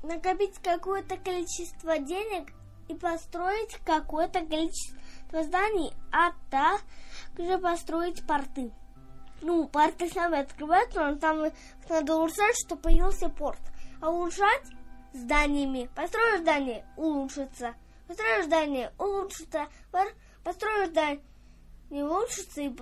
накопить 0.02 0.58
какое-то 0.64 1.18
количество 1.18 1.98
денег 1.98 2.54
и 2.88 2.94
построить 2.94 3.77
какое-то 3.85 4.44
количество 4.46 5.42
зданий, 5.42 5.92
а 6.11 6.33
также 6.51 7.59
построить 7.59 8.27
порты. 8.27 8.72
Ну, 9.40 9.68
порты 9.68 10.09
сами 10.09 10.40
открываются, 10.40 11.11
но 11.11 11.16
там 11.16 11.44
надо 11.88 12.16
улучшать, 12.16 12.57
чтобы 12.64 12.83
появился 12.83 13.29
порт. 13.29 13.61
А 14.01 14.11
улучшать 14.11 14.64
зданиями. 15.12 15.88
Построишь 15.94 16.40
здание, 16.40 16.85
улучшится. 16.96 17.74
Построишь 18.07 18.46
здание, 18.46 18.92
улучшится. 18.98 19.66
Построишь 20.42 20.88
здание, 20.88 21.22
улучшится 21.90 22.62
и, 22.62 22.74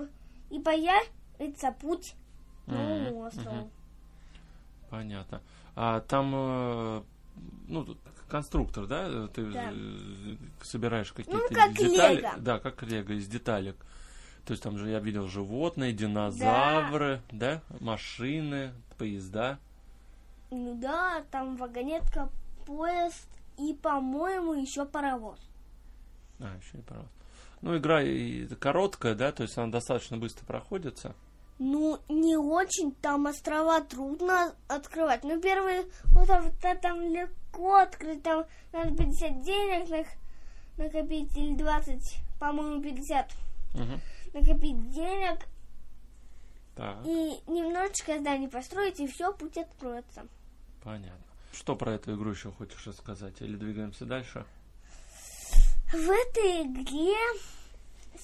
и 0.50 0.60
появится 0.60 1.72
путь 1.72 2.14
к 2.66 2.70
новому 2.70 3.26
острову. 3.26 3.70
Понятно. 4.88 5.42
А 5.74 6.00
там, 6.00 6.32
э, 6.34 7.02
ну, 7.68 7.84
тут 7.84 7.98
конструктор, 8.28 8.86
да? 8.86 9.28
Ты 9.28 9.44
Да. 9.52 9.72
собираешь 10.62 11.12
какие-то 11.12 11.38
Ну, 11.50 11.54
как 11.54 11.72
детали. 11.74 12.20
Лего. 12.20 12.32
Да, 12.38 12.58
как 12.58 12.82
лего, 12.82 13.12
из 13.12 13.26
деталек. 13.28 13.76
То 14.44 14.52
есть 14.52 14.62
там 14.62 14.78
же 14.78 14.88
я 14.88 15.00
видел 15.00 15.26
животные, 15.26 15.92
динозавры, 15.92 17.20
да, 17.32 17.62
машины, 17.80 18.72
поезда. 18.96 19.58
Ну 20.50 20.78
да, 20.80 21.24
там 21.30 21.56
вагонетка, 21.56 22.28
поезд 22.64 23.26
и, 23.58 23.74
по-моему, 23.74 24.54
еще 24.54 24.84
паровоз. 24.84 25.38
А, 26.38 26.56
еще 26.62 26.78
и 26.78 26.82
пожалуйста. 26.82 27.12
Ну, 27.62 27.76
игра 27.76 28.02
и 28.02 28.46
короткая, 28.54 29.14
да, 29.14 29.32
то 29.32 29.42
есть 29.42 29.56
она 29.58 29.72
достаточно 29.72 30.16
быстро 30.18 30.44
проходится. 30.44 31.14
Ну, 31.58 31.98
не 32.08 32.36
очень, 32.36 32.92
там 32.94 33.26
острова 33.26 33.80
трудно 33.80 34.54
открывать. 34.68 35.24
Ну, 35.24 35.40
первый 35.40 35.86
остров 36.14 36.46
-то 36.60 36.78
там 36.80 37.00
легко 37.00 37.76
открыть, 37.76 38.22
там 38.22 38.44
надо 38.72 38.94
50 38.94 39.42
денег 39.42 40.06
накопить 40.76 41.34
или 41.36 41.54
20, 41.54 42.18
по-моему, 42.38 42.82
50. 42.82 43.30
Мгм. 43.74 44.00
накопить 44.32 44.90
денег 44.90 45.46
Так, 46.74 46.96
и 47.04 47.40
немножечко 47.46 48.18
зданий 48.18 48.48
построить, 48.48 49.00
и 49.00 49.06
все, 49.06 49.32
путь 49.32 49.56
откроется. 49.56 50.26
понятно. 50.82 51.26
Что 51.52 51.74
про 51.74 51.94
эту 51.94 52.14
игру 52.14 52.30
еще 52.30 52.52
хочешь 52.52 52.86
рассказать? 52.86 53.40
Или 53.40 53.56
двигаемся 53.56 54.04
дальше? 54.04 54.44
В 55.90 56.10
этой 56.10 56.64
игре 56.64 57.16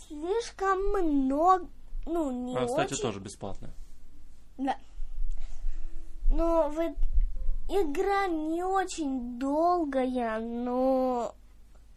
слишком 0.06 0.78
много, 0.90 1.66
ну, 2.06 2.30
не 2.30 2.56
А, 2.56 2.66
кстати, 2.66 2.92
очень. 2.94 3.02
тоже 3.02 3.20
бесплатная. 3.20 3.72
Да. 4.58 4.76
Но 6.32 6.68
в 6.68 6.78
э- 6.80 6.94
игра 7.68 8.26
не 8.26 8.62
очень 8.64 9.38
долгая, 9.38 10.40
но 10.40 11.34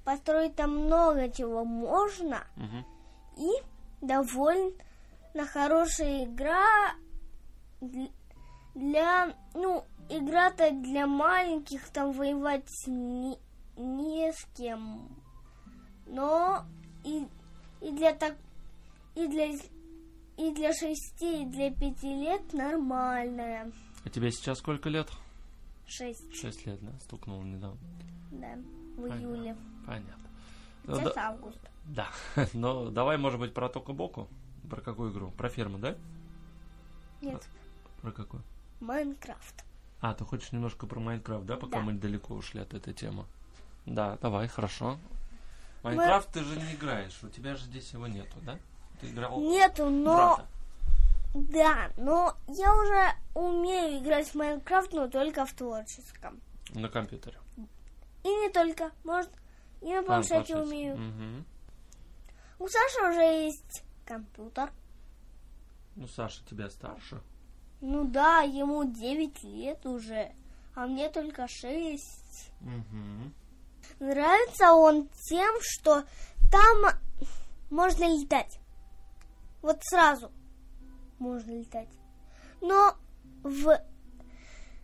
построить 0.04 0.56
там 0.56 0.78
много 0.86 1.30
чего 1.30 1.64
можно. 1.66 2.44
Мгм. 2.56 2.86
И 3.38 3.50
довольно 4.02 4.72
хорошая 5.52 6.26
игра 6.26 6.94
дл- 7.82 8.12
для, 8.76 9.34
ну, 9.54 9.84
игра-то 10.10 10.72
для 10.72 11.08
маленьких, 11.08 11.90
там 11.90 12.12
воевать 12.12 12.70
не, 12.88 13.38
не 13.78 14.32
с 14.32 14.46
кем. 14.56 15.10
Но 16.06 16.64
и, 17.04 17.28
и 17.82 17.92
для 17.92 18.14
так 18.14 18.36
и 19.16 19.28
для 19.28 19.48
и 20.38 20.54
для 20.54 20.74
шести, 20.74 21.44
и 21.44 21.46
для 21.46 21.72
пяти 21.72 22.14
лет 22.16 22.54
нормальная. 22.54 23.72
А 24.04 24.10
тебе 24.10 24.32
сейчас 24.32 24.60
сколько 24.60 24.90
лет? 24.90 25.10
Шесть, 25.88 26.34
Шесть 26.36 26.66
лет, 26.66 26.80
да? 26.84 26.92
Стукнуло 27.02 27.44
недавно. 27.44 27.78
да, 28.32 28.56
в 28.98 29.02
Понятно. 29.02 29.20
июле. 29.22 29.56
Понятно. 29.86 30.28
Сейчас 30.86 31.14
да- 31.16 31.28
август. 31.30 31.60
Да. 31.86 32.10
Но 32.54 32.90
давай, 32.90 33.18
может 33.18 33.40
быть, 33.40 33.54
про 33.54 33.70
Токо-Боку? 33.70 34.28
Про 34.70 34.82
какую 34.82 35.12
игру? 35.12 35.32
Про 35.32 35.50
ферму, 35.50 35.78
да? 35.78 35.96
Нет, 37.22 37.48
Про 38.02 38.12
какую? 38.12 38.44
Майнкрафт. 38.82 39.64
А, 40.02 40.14
ты 40.14 40.26
хочешь 40.26 40.52
немножко 40.52 40.86
про 40.86 41.00
Майнкрафт, 41.00 41.46
да, 41.46 41.56
пока 41.56 41.80
Да. 41.80 41.86
мы 41.86 41.94
далеко 41.94 42.34
ушли 42.36 42.60
от 42.62 42.74
этой 42.74 42.94
темы? 42.94 43.26
Да, 43.86 44.18
давай, 44.22 44.48
хорошо. 44.48 44.98
Minecraft 45.84 46.32
ты 46.32 46.44
же 46.44 46.56
не 46.60 46.74
играешь, 46.74 47.18
у 47.24 47.30
тебя 47.30 47.56
же 47.56 47.66
здесь 47.66 47.94
его 47.94 48.08
нету, 48.08 48.38
да? 48.42 48.60
Ты 49.02 49.08
играл 49.08 49.40
Нету, 49.42 49.90
но 49.90 50.38
брата. 50.38 50.48
да, 51.34 51.92
но 51.98 52.36
я 52.48 52.74
уже 52.76 53.12
умею 53.34 54.00
играть 54.00 54.28
в 54.30 54.36
Minecraft, 54.36 54.94
но 54.94 55.08
только 55.08 55.46
в 55.46 55.54
творческом. 55.54 56.40
на 56.74 56.90
компьютере. 56.90 57.38
И 58.24 58.28
не 58.28 58.50
только, 58.50 58.92
может, 59.04 59.30
и 59.82 59.92
на 59.94 60.00
А, 60.00 60.04
планшете 60.04 60.34
планшете. 60.54 60.58
умею. 60.62 60.98
Мгм. 60.98 61.46
У 62.60 62.68
Саши 62.68 63.02
уже 63.10 63.22
есть 63.46 63.84
компьютер. 64.06 64.72
Ну, 65.96 66.08
Саша 66.08 66.44
тебя 66.50 66.70
старше. 66.70 67.22
Ну 67.82 68.06
да, 68.06 68.42
ему 68.42 68.84
9 68.86 69.44
лет 69.44 69.86
уже, 69.86 70.32
а 70.74 70.88
мне 70.88 71.10
только 71.10 71.48
6. 71.48 72.52
Мгм. 72.62 73.34
Нравится 74.00 74.72
он 74.74 75.08
тем, 75.30 75.54
что 75.62 76.04
там 76.52 76.78
можно 77.70 78.06
летать. 78.06 78.60
Вот 79.66 79.80
сразу 79.82 80.32
можно 81.18 81.50
летать. 81.54 81.90
Но 82.62 82.94
в 83.42 83.82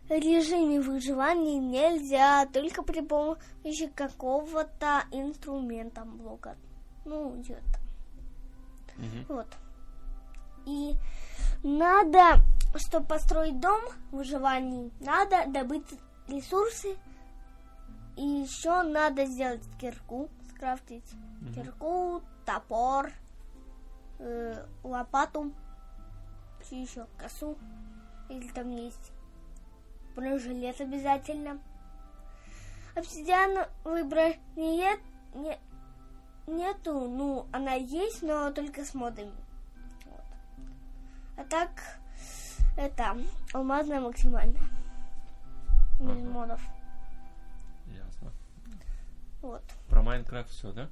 режиме 0.08 0.80
выживания 0.80 1.60
нельзя, 1.60 2.46
только 2.46 2.82
при 2.82 3.00
помощи 3.00 3.86
какого-то 3.94 5.04
инструмента 5.12 6.04
блока. 6.04 6.56
Ну, 7.04 7.40
идет. 7.40 7.62
Мгм. 8.96 9.24
Вот. 9.28 9.46
И 10.66 10.94
надо, 11.62 12.42
чтобы 12.74 13.06
построить 13.06 13.60
дом 13.60 13.82
в 14.10 14.16
выживании, 14.16 14.90
надо 14.98 15.44
добыть 15.46 15.86
ресурсы. 16.26 16.96
И 18.16 18.26
еще 18.26 18.82
надо 18.82 19.26
сделать 19.26 19.62
кирку, 19.80 20.28
скрафтить 20.50 21.08
Мгм. 21.40 21.54
кирку, 21.54 22.22
топор, 22.44 23.12
э, 24.22 24.66
лопату, 24.82 25.52
еще, 26.70 27.06
косу, 27.18 27.58
или 28.30 28.48
там 28.48 28.70
есть 28.70 29.12
бронежилет 30.14 30.80
обязательно. 30.80 31.58
Обсидиан 32.94 33.66
выбрать 33.84 34.38
нет, 34.56 35.00
не, 35.34 35.58
нету, 36.46 37.08
ну, 37.08 37.46
она 37.52 37.74
есть, 37.74 38.22
но 38.22 38.50
только 38.52 38.84
с 38.84 38.94
модами. 38.94 39.32
Вот. 40.06 40.24
А 41.38 41.44
так, 41.44 41.70
это 42.76 43.16
алмазная 43.52 44.00
максимальная. 44.00 44.60
Без 46.00 46.22
Ага. 46.22 46.30
модов. 46.30 46.60
Ясно. 47.86 48.32
Вот. 49.40 49.62
Про 49.88 50.02
Майнкрафт 50.02 50.50
все, 50.50 50.72
да? 50.72 50.88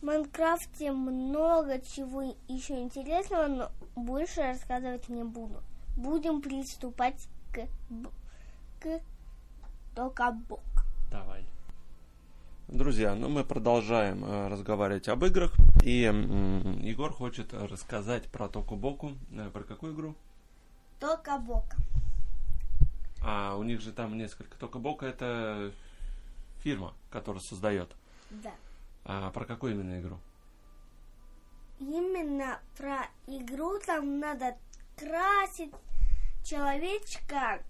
В 0.00 0.04
Майнкрафте 0.04 0.92
много 0.92 1.80
чего 1.80 2.22
еще 2.46 2.80
интересного, 2.80 3.48
но 3.48 3.72
больше 3.96 4.42
рассказывать 4.42 5.08
не 5.08 5.24
буду. 5.24 5.60
Будем 5.96 6.40
приступать 6.40 7.28
к, 7.52 7.66
к 8.80 9.00
Токабок. 9.96 10.60
Давай. 11.10 11.44
Друзья, 12.68 13.16
ну 13.16 13.28
мы 13.28 13.42
продолжаем 13.42 14.24
э, 14.24 14.48
разговаривать 14.48 15.08
об 15.08 15.24
играх. 15.24 15.54
И 15.82 16.04
м, 16.04 16.80
Егор 16.80 17.12
хочет 17.12 17.52
рассказать 17.52 18.30
про 18.30 18.48
Току-Боку. 18.48 19.12
Э, 19.32 19.50
про 19.50 19.64
какую 19.64 19.94
игру? 19.94 20.14
Токабок. 21.00 21.64
А 23.20 23.56
у 23.56 23.64
них 23.64 23.80
же 23.80 23.90
там 23.90 24.16
несколько. 24.16 24.56
Тока-Бока 24.58 25.06
это 25.06 25.72
фирма, 26.62 26.94
которая 27.10 27.42
создает. 27.42 27.96
Да. 28.30 28.52
А 29.10 29.30
про 29.30 29.46
какую 29.46 29.72
именно 29.72 29.98
игру? 30.00 30.18
Именно 31.80 32.60
про 32.76 33.06
игру 33.26 33.78
там 33.78 34.18
надо 34.20 34.56
красить 34.96 35.72
человечка, 36.44 37.62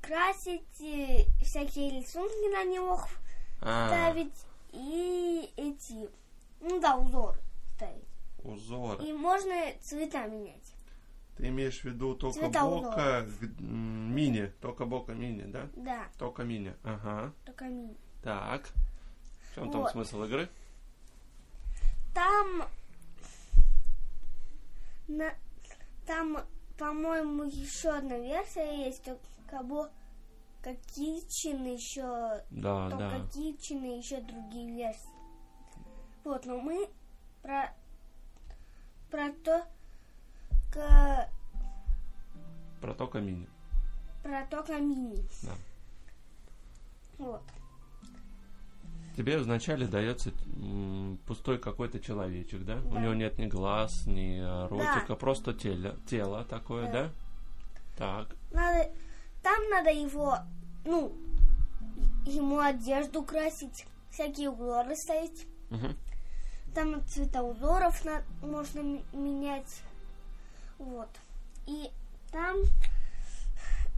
красить 0.00 0.62
э, 0.80 1.24
всякие 1.42 1.98
рисунки 2.00 2.52
на 2.52 2.64
него 2.64 3.00
А, 3.60 3.88
ставить 3.88 4.34
и 4.72 5.50
эти, 5.56 6.08
ну 6.60 6.80
да, 6.80 6.96
узоры 6.96 7.38
ставить. 7.76 8.04
узор. 8.44 9.02
И 9.02 9.12
можно 9.12 9.54
цвета 9.80 10.26
менять. 10.26 10.72
Ты 11.36 11.48
имеешь 11.48 11.80
в 11.80 11.84
виду 11.84 12.14
Цвета 12.14 12.60
Тока-Бока 12.60 13.22
г- 13.40 13.46
м, 13.60 14.14
мини? 14.14 14.52
Тока-Бока 14.60 15.14
мини, 15.14 15.42
да? 15.50 15.68
Да, 15.74 16.04
Тока 16.18 16.44
мини. 16.44 16.74
Ага. 16.84 17.32
только 17.44 17.64
мини. 17.64 17.96
Так. 18.22 18.68
В 19.50 19.54
чем 19.56 19.70
там 19.72 19.82
Вот. 19.82 19.90
смысл 19.92 20.22
игры? 20.24 20.48
Там, 22.16 22.62
на, 25.06 25.34
там, 26.06 26.38
по-моему, 26.78 27.44
еще 27.44 27.90
одна 27.90 28.16
версия 28.16 28.86
есть, 28.86 29.04
только 29.04 29.62
бо 29.62 29.90
Кичен 30.94 31.66
еще, 31.66 32.42
Да, 32.50 32.88
только 32.88 33.18
да. 33.18 33.28
Кичен 33.34 33.84
и 33.84 33.98
еще 33.98 34.22
другие 34.22 34.74
версии. 34.74 35.10
Вот, 36.24 36.46
но 36.46 36.58
мы 36.58 36.88
про 37.42 37.74
про 39.10 39.30
то, 39.44 39.66
к, 40.72 41.28
Про 42.80 42.94
Тока 42.94 43.20
мини. 43.20 43.46
про 44.22 44.46
только 44.46 44.78
мини. 44.78 45.22
Да. 45.42 45.52
Вот. 47.18 47.42
Тебе 49.16 49.38
вначале 49.38 49.86
дается 49.86 50.30
пустой 51.26 51.58
какой-то 51.58 51.98
человечек, 52.00 52.64
да? 52.64 52.76
У 52.84 52.94
Да. 52.94 53.00
него 53.00 53.14
нет 53.14 53.38
ни 53.38 53.46
глаз, 53.46 54.06
ни 54.06 54.38
э, 54.40 54.66
ротика, 54.68 55.04
Да. 55.08 55.14
просто 55.16 55.54
тело, 55.54 55.96
тело 56.06 56.44
такое, 56.44 56.86
Да. 56.86 56.92
да? 56.92 57.10
Так. 57.96 58.36
Надо, 58.52 58.90
там 59.42 59.70
надо 59.70 59.90
его, 59.90 60.36
ну, 60.84 61.12
ему 62.26 62.58
одежду 62.58 63.22
красить, 63.22 63.86
всякие 64.10 64.50
узоры 64.50 64.94
ставить. 64.96 65.46
Мгм. 65.70 65.96
Там 66.74 67.02
цвета 67.06 67.42
узоров 67.42 68.04
на- 68.04 68.22
можно 68.42 69.00
менять. 69.14 69.80
Вот. 70.78 71.08
И 71.66 71.90
там 72.30 72.56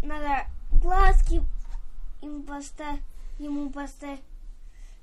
надо 0.05 0.47
глазки 0.81 1.43
им 2.23 2.45
поставить, 2.45 3.03
ему 3.41 3.69
поставить 3.71 4.21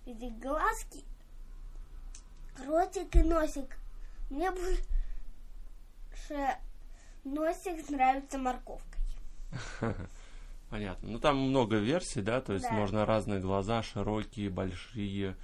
эти 0.06 0.30
глазки, 0.42 1.04
ротик 2.66 3.16
и 3.16 3.24
носик. 3.24 3.78
Мне 4.30 4.52
больше 4.52 4.76
носик 7.24 7.90
нравится 7.90 8.38
морковкой. 8.38 9.02
Понятно. 10.70 11.10
Ну 11.10 11.20
там 11.20 11.38
много 11.38 11.78
версий, 11.78 12.22
да, 12.22 12.42
то 12.42 12.54
есть 12.54 12.66
Да. 12.66 12.72
можно 12.72 13.06
разные 13.06 13.40
глаза, 13.40 13.84
широкие, 13.84 14.50
большие, 14.50 15.36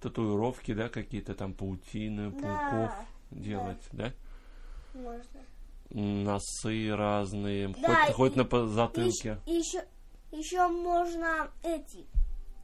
татуировки, 0.00 0.74
да, 0.74 0.88
какие-то 0.88 1.34
там 1.34 1.54
паутины, 1.54 2.30
Да, 2.30 2.38
пауков 2.40 2.90
да. 2.90 3.06
делать, 3.30 3.82
да? 3.92 4.12
Можно. 4.94 5.40
Носы 5.90 6.94
разные, 6.94 7.68
Да, 7.68 8.04
хоть, 8.06 8.14
хоть 8.14 8.34
и- 8.34 8.38
на 8.38 8.44
по- 8.44 8.66
затылке. 8.66 9.38
Еще, 9.46 9.84
еще 10.32 10.66
можно 10.68 11.48
эти 11.62 12.04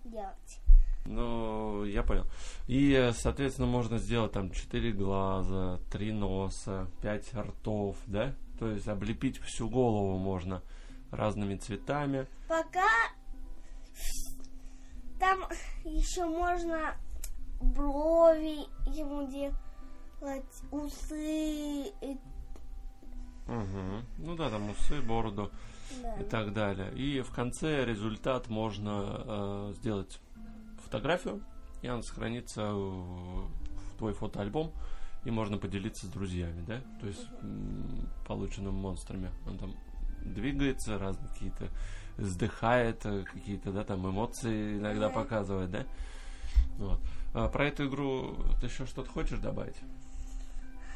делать. 0.04 0.58
Ну, 1.04 1.84
я 1.84 2.02
понял. 2.02 2.26
И, 2.68 3.10
соответственно, 3.14 3.66
можно 3.66 3.98
сделать 3.98 4.32
там 4.32 4.50
четыре 4.50 4.92
глаза, 4.92 5.80
три 5.90 6.12
носа, 6.12 6.88
пять 7.02 7.34
ртов, 7.34 7.96
да? 8.06 8.34
То 8.58 8.70
есть 8.70 8.86
облепить 8.86 9.38
всю 9.38 9.68
голову 9.68 10.16
можно 10.18 10.62
разными 11.10 11.56
цветами. 11.56 12.26
Пока 12.48 12.88
там 15.18 15.44
еще 15.84 16.24
можно 16.24 16.96
брови 17.60 18.66
ему 18.86 19.28
делать, 19.30 20.44
усы. 20.70 21.92
Мгм. 23.46 24.06
Ну 24.18 24.36
да, 24.36 24.50
там 24.50 24.70
усы, 24.70 25.00
бороду 25.02 25.50
да. 26.02 26.14
и 26.14 26.24
так 26.24 26.52
далее. 26.52 26.92
И 26.94 27.20
в 27.20 27.30
конце 27.30 27.84
результат 27.84 28.48
можно 28.48 29.70
э, 29.70 29.72
сделать 29.76 30.20
фотографию, 30.92 31.42
и 31.80 31.88
она 31.88 32.02
сохранится 32.02 32.74
в 32.74 33.48
твой 33.96 34.12
фотоальбом, 34.12 34.72
и 35.24 35.30
можно 35.30 35.56
поделиться 35.56 36.06
с 36.06 36.10
друзьями, 36.10 36.62
да? 36.66 36.80
То 37.00 37.06
есть 37.06 37.26
полученным 38.26 38.74
монстрами. 38.74 39.30
Он 39.46 39.56
там 39.56 39.74
двигается, 40.22 40.98
разные 40.98 41.28
какие-то 41.28 41.68
вздыхает, 42.18 43.06
э, 43.06 43.24
какие-то, 43.24 43.72
да, 43.72 43.84
там 43.84 44.08
эмоции 44.08 44.76
иногда 44.78 45.08
показывает, 45.08 45.70
да? 45.70 45.84
Вот. 46.76 47.00
А 47.34 47.48
про 47.48 47.66
эту 47.66 47.88
игру 47.88 48.36
ты 48.60 48.66
еще 48.66 48.84
что-то 48.84 49.10
хочешь 49.10 49.38
добавить? 49.38 49.76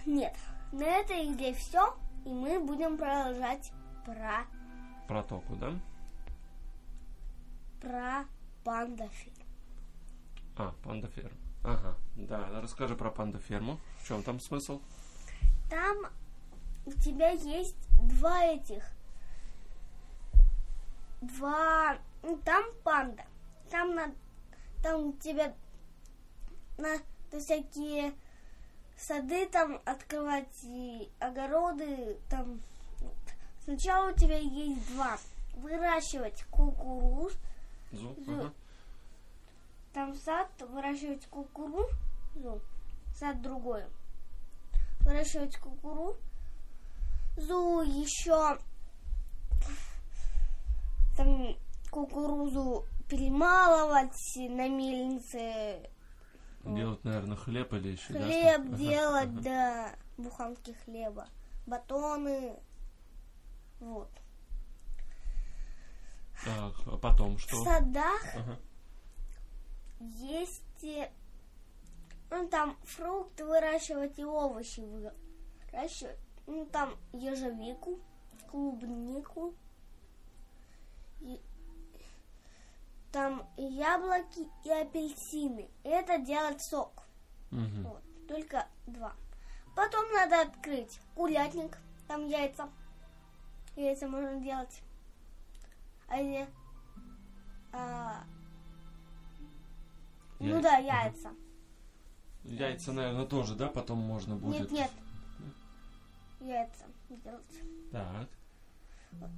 Нет, 0.05 0.35
на 0.73 0.85
этой 0.85 1.33
игре 1.33 1.55
все, 1.55 1.97
и 2.25 2.29
мы 2.29 2.61
будем 2.61 2.99
продолжать 2.99 3.73
про, 4.05 4.45
Про 5.09 5.23
току, 5.23 5.57
да? 5.57 5.73
про 7.81 8.25
панда 8.65 9.09
фильм. 9.09 9.36
А, 10.57 10.75
панда 10.83 11.09
ферм. 11.09 11.37
Ага, 11.63 11.97
да, 12.17 12.61
расскажи 12.63 12.97
про 12.97 13.11
панда 13.11 13.39
ферму. 13.39 13.79
В 14.01 14.09
чем 14.09 14.23
там 14.23 14.41
смысл? 14.41 14.81
Там 15.69 16.07
у 16.87 16.93
тебя 16.93 17.31
есть 17.31 17.77
два 17.99 18.45
этих. 18.45 18.85
Два. 21.21 21.99
ну, 22.23 22.39
там 22.45 22.65
панда. 22.85 23.25
Там 23.71 23.95
на. 23.95 24.15
Там 24.83 25.09
у 25.09 25.13
тебя 25.15 25.55
надо 26.79 27.03
всякие 27.33 28.15
сады 28.97 29.47
там 29.47 29.81
открывать 29.85 30.63
и 30.63 31.11
огороды. 31.19 32.17
Там. 32.31 32.61
Сначала 33.65 34.13
у 34.13 34.15
тебя 34.15 34.39
есть 34.39 34.95
два. 34.95 35.19
Выращивать 35.57 36.45
кукуруз. 36.51 37.33
Зу? 37.93 38.15
Зу. 38.25 38.33
Ага. 38.33 38.53
Там 39.97 40.15
сад, 40.15 40.49
выращивать 40.61 41.25
кукурузу, 41.29 42.61
сад 43.15 43.41
другой. 43.41 43.83
Выращивать 45.01 45.57
кукурузу, 45.57 46.19
еще 47.39 48.59
там 51.17 51.57
кукурузу 51.91 52.85
перемалывать 53.09 54.13
на 54.37 54.69
мельнице, 54.69 55.89
Делать, 56.63 57.03
наверное, 57.03 57.39
хлеб 57.39 57.73
или 57.73 57.93
еще 57.93 58.13
да, 58.13 58.21
хлеб? 58.21 58.61
Ага, 58.67 58.77
делать, 58.77 59.31
ага. 59.31 59.41
да, 59.41 59.95
буханки 60.19 60.77
хлеба, 60.85 61.27
батоны, 61.67 62.55
вот. 63.81 64.11
Так, 66.45 66.75
а 66.85 66.99
потом 66.99 67.39
В 67.39 67.41
что? 67.41 67.65
садах 67.65 68.23
Ага. 68.35 68.59
Есть 70.01 70.63
ну, 72.31 72.49
там 72.49 72.77
фрукты 72.85 73.45
выращивать 73.45 74.19
и 74.19 74.25
овощи 74.25 74.81
выращивать. 74.81 76.19
Ну, 76.47 76.67
там 76.67 76.95
ежевику, 77.13 77.99
клубнику, 78.51 79.55
и- 81.21 81.41
там 83.13 83.49
яблоки 83.57 84.49
и 84.65 84.71
апельсины. 84.71 85.69
Это 85.83 86.19
делать 86.19 86.63
сок. 86.63 87.03
Мгм. 87.51 87.85
Вот, 87.85 88.03
только 88.29 88.67
два. 88.87 89.15
Потом 89.75 90.11
надо 90.13 90.43
открыть 90.43 91.01
курятник, 91.15 91.79
там 92.09 92.27
яйца. 92.29 92.69
Яйца 93.77 94.09
можно 94.09 94.41
делать. 94.41 94.83
А 96.09 96.23
где? 96.23 96.47
Ну 100.39 100.47
Яйца. 100.47 100.63
да, 100.63 100.77
Ага. 100.79 100.87
яйца. 101.05 101.31
Яйца, 102.45 102.93
наверное, 102.93 103.27
тоже, 103.27 103.55
да, 103.55 103.69
потом 103.69 103.99
можно 103.99 104.37
будет. 104.37 104.71
Нет, 104.71 104.91
нет. 104.91 104.91
Яйца 106.41 106.85
делать. 107.09 107.91
Так. 107.93 108.29
Вот. 109.13 109.31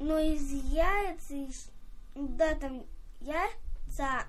Но 0.00 0.18
из 0.18 0.50
яиц, 0.52 1.30
из- 1.30 1.70
да, 2.14 2.54
там 2.56 2.84
яйца, 3.20 4.26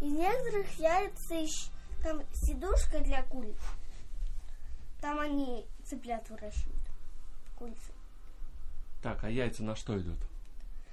из 0.00 0.12
некоторых 0.12 0.72
яиц 0.78 1.30
ещё 1.30 1.70
там 2.02 2.20
сидушка 2.32 3.00
для 3.00 3.22
куриц. 3.24 3.58
Там 5.00 5.18
они 5.20 5.66
цыплят 5.84 6.28
выращивают. 6.30 6.80
Курицы. 7.58 7.92
Так, 9.02 9.24
а 9.24 9.30
яйца 9.30 9.62
на 9.64 9.74
что 9.76 9.98
идут? 9.98 10.18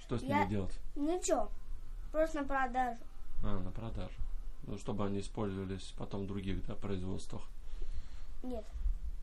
Что 0.02 0.18
с 0.18 0.24
Я- 0.24 0.40
ними 0.40 0.50
делать? 0.50 0.80
Ничего. 0.96 1.50
Просто 2.12 2.42
на 2.42 2.48
продажу. 2.48 3.00
А, 3.44 3.60
на 3.60 3.72
продажу. 3.72 4.14
Ну, 4.64 4.78
чтобы 4.78 5.06
они 5.06 5.20
использовались 5.20 5.94
потом 5.98 6.24
в 6.24 6.28
других, 6.28 6.66
да, 6.66 6.76
производствах. 6.76 7.44
Нет. 8.44 8.66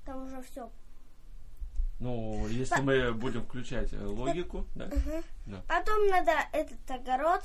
Там 0.05 0.26
уже 0.26 0.43
все. 0.43 0.70
Ну, 2.01 2.47
если 2.49 2.80
мы 2.80 3.12
будем 3.12 3.43
включать 3.45 3.93
э, 3.93 4.05
логику, 4.05 4.66
да? 4.74 4.91
Да. 5.47 5.62
Потом 5.68 6.07
надо 6.09 6.32
этот 6.53 6.91
огород. 6.91 7.43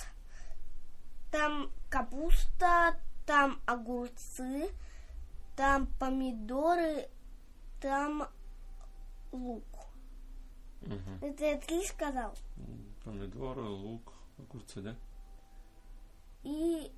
Там 1.32 1.70
капуста, 1.90 2.96
там 3.26 3.60
огурцы, 3.68 4.70
там 5.56 5.88
помидоры, 6.00 7.08
там 7.80 8.28
лук. 9.32 9.64
Это 11.22 11.46
я 11.46 11.58
три 11.58 11.86
сказал. 11.86 12.34
Помидоры, 13.04 13.62
лук, 13.62 14.14
огурцы, 14.40 14.82
да? 14.82 14.96
И 16.50 16.92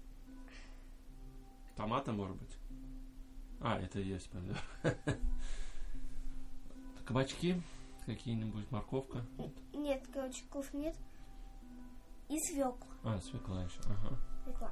Томаты, 1.75 2.13
может 2.13 2.37
быть? 2.37 2.57
А, 3.59 3.77
это 3.77 3.99
и 3.99 4.07
есть 4.07 4.29
помидор. 4.29 4.57
Кабачки 7.05 7.61
какие-нибудь, 8.05 8.71
морковка. 8.71 9.25
Нет? 9.73 10.07
кабачков 10.07 10.73
нет. 10.73 10.95
И 12.29 12.39
свекла. 12.39 12.87
А, 13.03 13.19
свекла 13.19 13.63
еще. 13.63 13.81
Ага. 13.87 14.17
Свекла. 14.45 14.71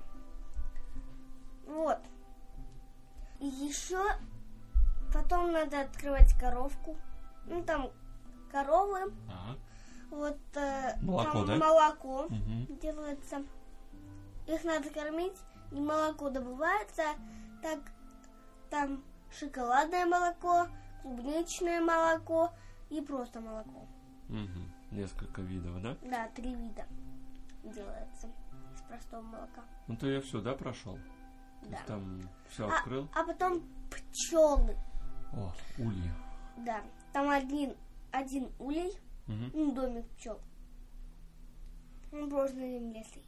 Вот. 1.67 1.99
И 3.41 3.47
еще 3.47 4.01
потом 5.13 5.51
надо 5.51 5.81
открывать 5.81 6.33
коровку. 6.39 6.95
Ну 7.47 7.61
там 7.65 7.91
коровы. 8.49 9.11
Так. 9.27 9.57
Вот 10.09 10.39
э, 10.55 10.97
Молоко, 11.01 11.31
там 11.33 11.45
да? 11.47 11.57
молоко. 11.57 12.27
Мгм. 12.29 12.79
делается. 12.79 13.43
Их 14.49 14.63
надо 14.63 14.89
кормить, 14.89 15.37
и 15.71 15.75
молоко 15.79 16.29
добывается. 16.29 17.03
Так, 17.61 17.79
там 18.71 19.03
шоколадное 19.31 20.05
молоко, 20.07 20.67
клубничное 21.03 21.81
молоко 21.81 22.51
и 22.89 22.99
просто 23.01 23.41
молоко. 23.41 23.85
Мгм. 24.27 24.71
Несколько 24.91 25.41
видов, 25.43 25.79
да? 25.83 25.95
Да, 26.01 26.27
три 26.29 26.55
вида 26.55 26.85
делается 27.63 28.27
из 28.73 28.81
простого 28.87 29.21
молока. 29.21 29.63
Ну 29.87 29.95
ты 29.95 30.07
я 30.13 30.21
все, 30.21 30.41
да, 30.41 30.55
прошел? 30.55 30.97
То 31.61 31.69
Да. 31.69 31.75
есть 31.75 31.85
там 31.85 32.21
все 32.49 32.67
А, 32.67 32.75
открыл? 32.75 33.07
а 33.13 33.23
потом 33.23 33.61
пчелы. 33.91 34.75
О, 35.33 35.51
ульи. 35.77 36.11
Да, 36.57 36.81
там 37.13 37.29
один, 37.29 37.75
один 38.11 38.51
улей, 38.57 38.97
Мгм. 39.27 39.51
ну, 39.53 39.71
домик 39.73 40.07
пчел. 40.15 40.39
Он 42.11 42.27
просто 42.29 42.57
на 42.57 42.67
земле 42.79 43.03
стоит. 43.03 43.25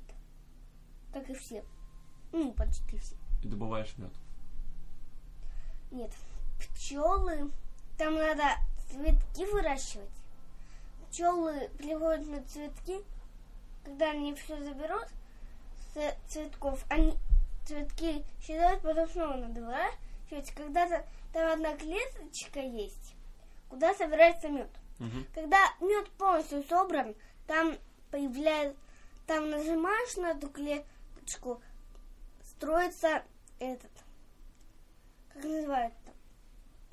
Как 1.13 1.29
и 1.29 1.33
все. 1.33 1.63
Ну, 2.31 2.53
почти 2.53 2.97
все. 2.97 3.15
И 3.43 3.47
добываешь 3.47 3.93
мед. 3.97 4.11
Нет, 5.91 6.11
пчелы. 6.59 7.51
Там 7.97 8.15
надо 8.15 8.43
цветки 8.89 9.45
выращивать. 9.51 10.09
Пчелы 11.09 11.69
приходят 11.77 12.25
на 12.27 12.41
цветки, 12.43 13.01
когда 13.83 14.11
они 14.11 14.33
все 14.35 14.57
заберут, 14.63 15.07
ц- 15.93 16.15
цветков. 16.27 16.85
Они 16.89 17.15
цветки 17.65 18.23
считают, 18.41 18.81
потом 18.81 19.09
снова 19.09 19.35
надворачивать. 19.35 20.51
Когда-то 20.55 21.05
там 21.33 21.51
одна 21.51 21.75
клеточка 21.75 22.61
есть, 22.61 23.13
куда 23.69 23.93
собирается 23.93 24.47
мед. 24.47 24.69
Мгм. 24.99 25.25
Когда 25.33 25.57
мед 25.81 26.09
полностью 26.11 26.63
собран, 26.63 27.13
там 27.47 27.75
появляется, 28.11 28.79
там 29.27 29.49
нажимаешь 29.49 30.15
на 30.15 30.31
эту 30.31 30.49
клеточку, 31.21 31.61
строится 32.43 33.23
этот, 33.59 33.91
как 35.33 35.43
называется, 35.43 36.11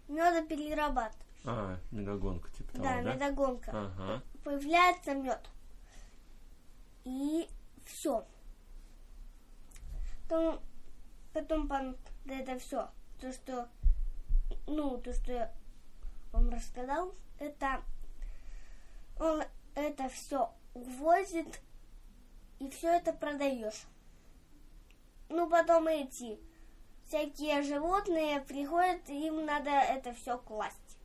медоперерабатывающий. 0.08 1.24
А, 1.44 1.78
медогонка 1.90 2.50
типа 2.52 2.72
того, 2.72 2.84
Да, 2.84 3.02
да? 3.02 3.14
медогонка. 3.14 3.70
Ага. 3.72 4.22
Появляется 4.44 5.14
мед. 5.14 5.48
И 7.04 7.48
все. 7.86 8.26
Потом, 10.24 10.60
потом 11.32 11.66
пон- 11.68 11.98
да 12.26 12.34
это 12.34 12.58
все. 12.58 12.90
То, 13.20 13.32
что, 13.32 13.68
ну, 14.66 14.98
то, 14.98 15.12
что 15.14 15.32
я 15.32 15.52
вам 16.32 16.50
рассказал, 16.50 17.14
это 17.38 17.82
он 19.18 19.42
это 19.74 20.08
все 20.10 20.52
увозит 20.74 21.60
и 22.58 22.68
все 22.68 22.88
это 22.96 23.12
продаешь. 23.12 23.86
Ну, 25.28 25.48
потом 25.48 25.88
эти 25.88 26.38
всякие 27.06 27.62
животные 27.62 28.40
приходят, 28.40 29.08
им 29.08 29.44
надо 29.44 29.70
это 29.70 30.14
все 30.14 30.38
класть. 30.38 30.98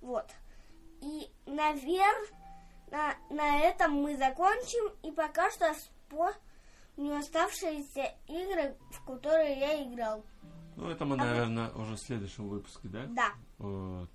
Вот. 0.00 0.26
И 1.00 1.30
наверх 1.46 2.28
на, 2.90 3.14
на 3.30 3.60
этом 3.60 3.94
мы 4.02 4.16
закончим. 4.16 4.92
И 5.02 5.10
пока 5.10 5.50
что 5.50 5.74
вспомню 5.74 7.18
оставшиеся 7.18 8.14
игры, 8.28 8.76
в 8.90 9.04
которые 9.04 9.58
я 9.58 9.82
играл. 9.82 10.24
Ну, 10.76 10.90
это 10.90 11.04
мы, 11.04 11.16
наверное, 11.16 11.70
уже 11.70 11.94
в 11.94 12.00
следующем 12.00 12.48
выпуске, 12.48 12.88
да? 12.88 13.04
Да, 13.06 13.32
Э, 13.60 14.06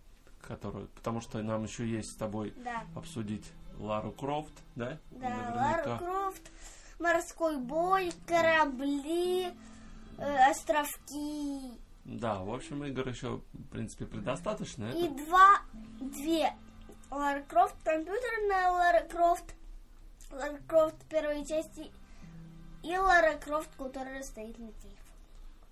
который, 0.41 0.87
потому 0.87 1.21
что 1.21 1.41
нам 1.41 1.63
еще 1.63 1.87
есть 1.87 2.11
с 2.11 2.15
тобой 2.15 2.53
да, 2.57 2.83
обсудить 2.95 3.51
Лару 3.77 4.11
Крофт, 4.11 4.53
да? 4.75 4.97
да. 5.11 5.29
Наверняка. 5.29 5.55
Лара 5.55 5.97
Крофт, 5.97 6.51
морской 6.99 7.57
бой, 7.57 8.11
корабли, 8.27 9.47
э, 10.17 10.49
островки. 10.51 11.79
Да, 12.05 12.39
в 12.39 12.53
общем, 12.53 12.83
игр 12.85 13.07
еще, 13.07 13.37
в 13.53 13.63
принципе, 13.71 14.05
предостаточно. 14.05 14.85
И 14.91 15.05
Это- 15.05 15.25
два, 15.25 15.61
две 15.99 16.53
Лара 17.11 17.41
Крофт, 17.47 17.75
компьютерная 17.83 18.71
Лара 18.71 19.03
Крофт, 19.07 19.55
Лара 20.31 20.59
Крофт 20.67 20.95
первой 21.09 21.45
части 21.45 21.91
и 22.83 22.97
Лара 22.97 23.37
Крофт, 23.37 23.69
которая 23.77 24.23
стоит 24.23 24.57
на 24.59 24.67
телефоне. 24.67 24.95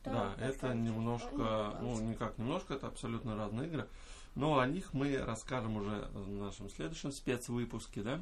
Да, 0.03 0.33
это 0.39 0.73
немножко, 0.73 1.77
ну, 1.81 1.99
никак 1.99 2.37
немножко, 2.37 2.75
это 2.75 2.87
абсолютно 2.87 3.35
разные 3.35 3.67
игры. 3.67 3.87
Но 4.35 4.59
о 4.59 4.67
них 4.67 4.93
мы 4.93 5.17
расскажем 5.17 5.75
уже 5.77 6.07
в 6.13 6.29
нашем 6.29 6.69
следующем 6.69 7.11
спецвыпуске, 7.11 8.03
да? 8.03 8.21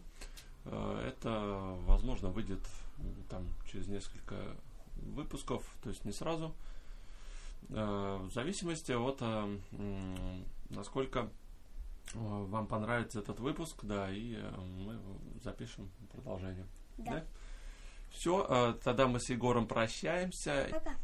Э, 0.63 1.11
Это, 1.11 1.75
возможно, 1.85 2.29
выйдет 2.29 2.59
там 3.29 3.47
через 3.71 3.87
несколько 3.87 4.35
выпусков, 4.97 5.63
то 5.83 5.89
есть 5.89 6.05
не 6.05 6.11
сразу. 6.11 6.53
Э, 7.69 8.19
В 8.23 8.31
зависимости 8.31 8.91
от 8.91 9.17
э, 9.21 9.57
насколько 10.69 11.19
э, 11.19 11.25
вам 12.13 12.67
понравится 12.67 13.19
этот 13.19 13.39
выпуск, 13.39 13.77
да, 13.83 14.09
и 14.11 14.37
мы 14.57 14.99
запишем 15.43 15.89
продолжение. 16.11 16.65
Да. 16.97 17.23
Все, 18.11 18.77
тогда 18.83 19.07
мы 19.07 19.19
с 19.19 19.29
Егором 19.29 19.67
прощаемся. 19.67 20.67
Пока. 20.71 20.95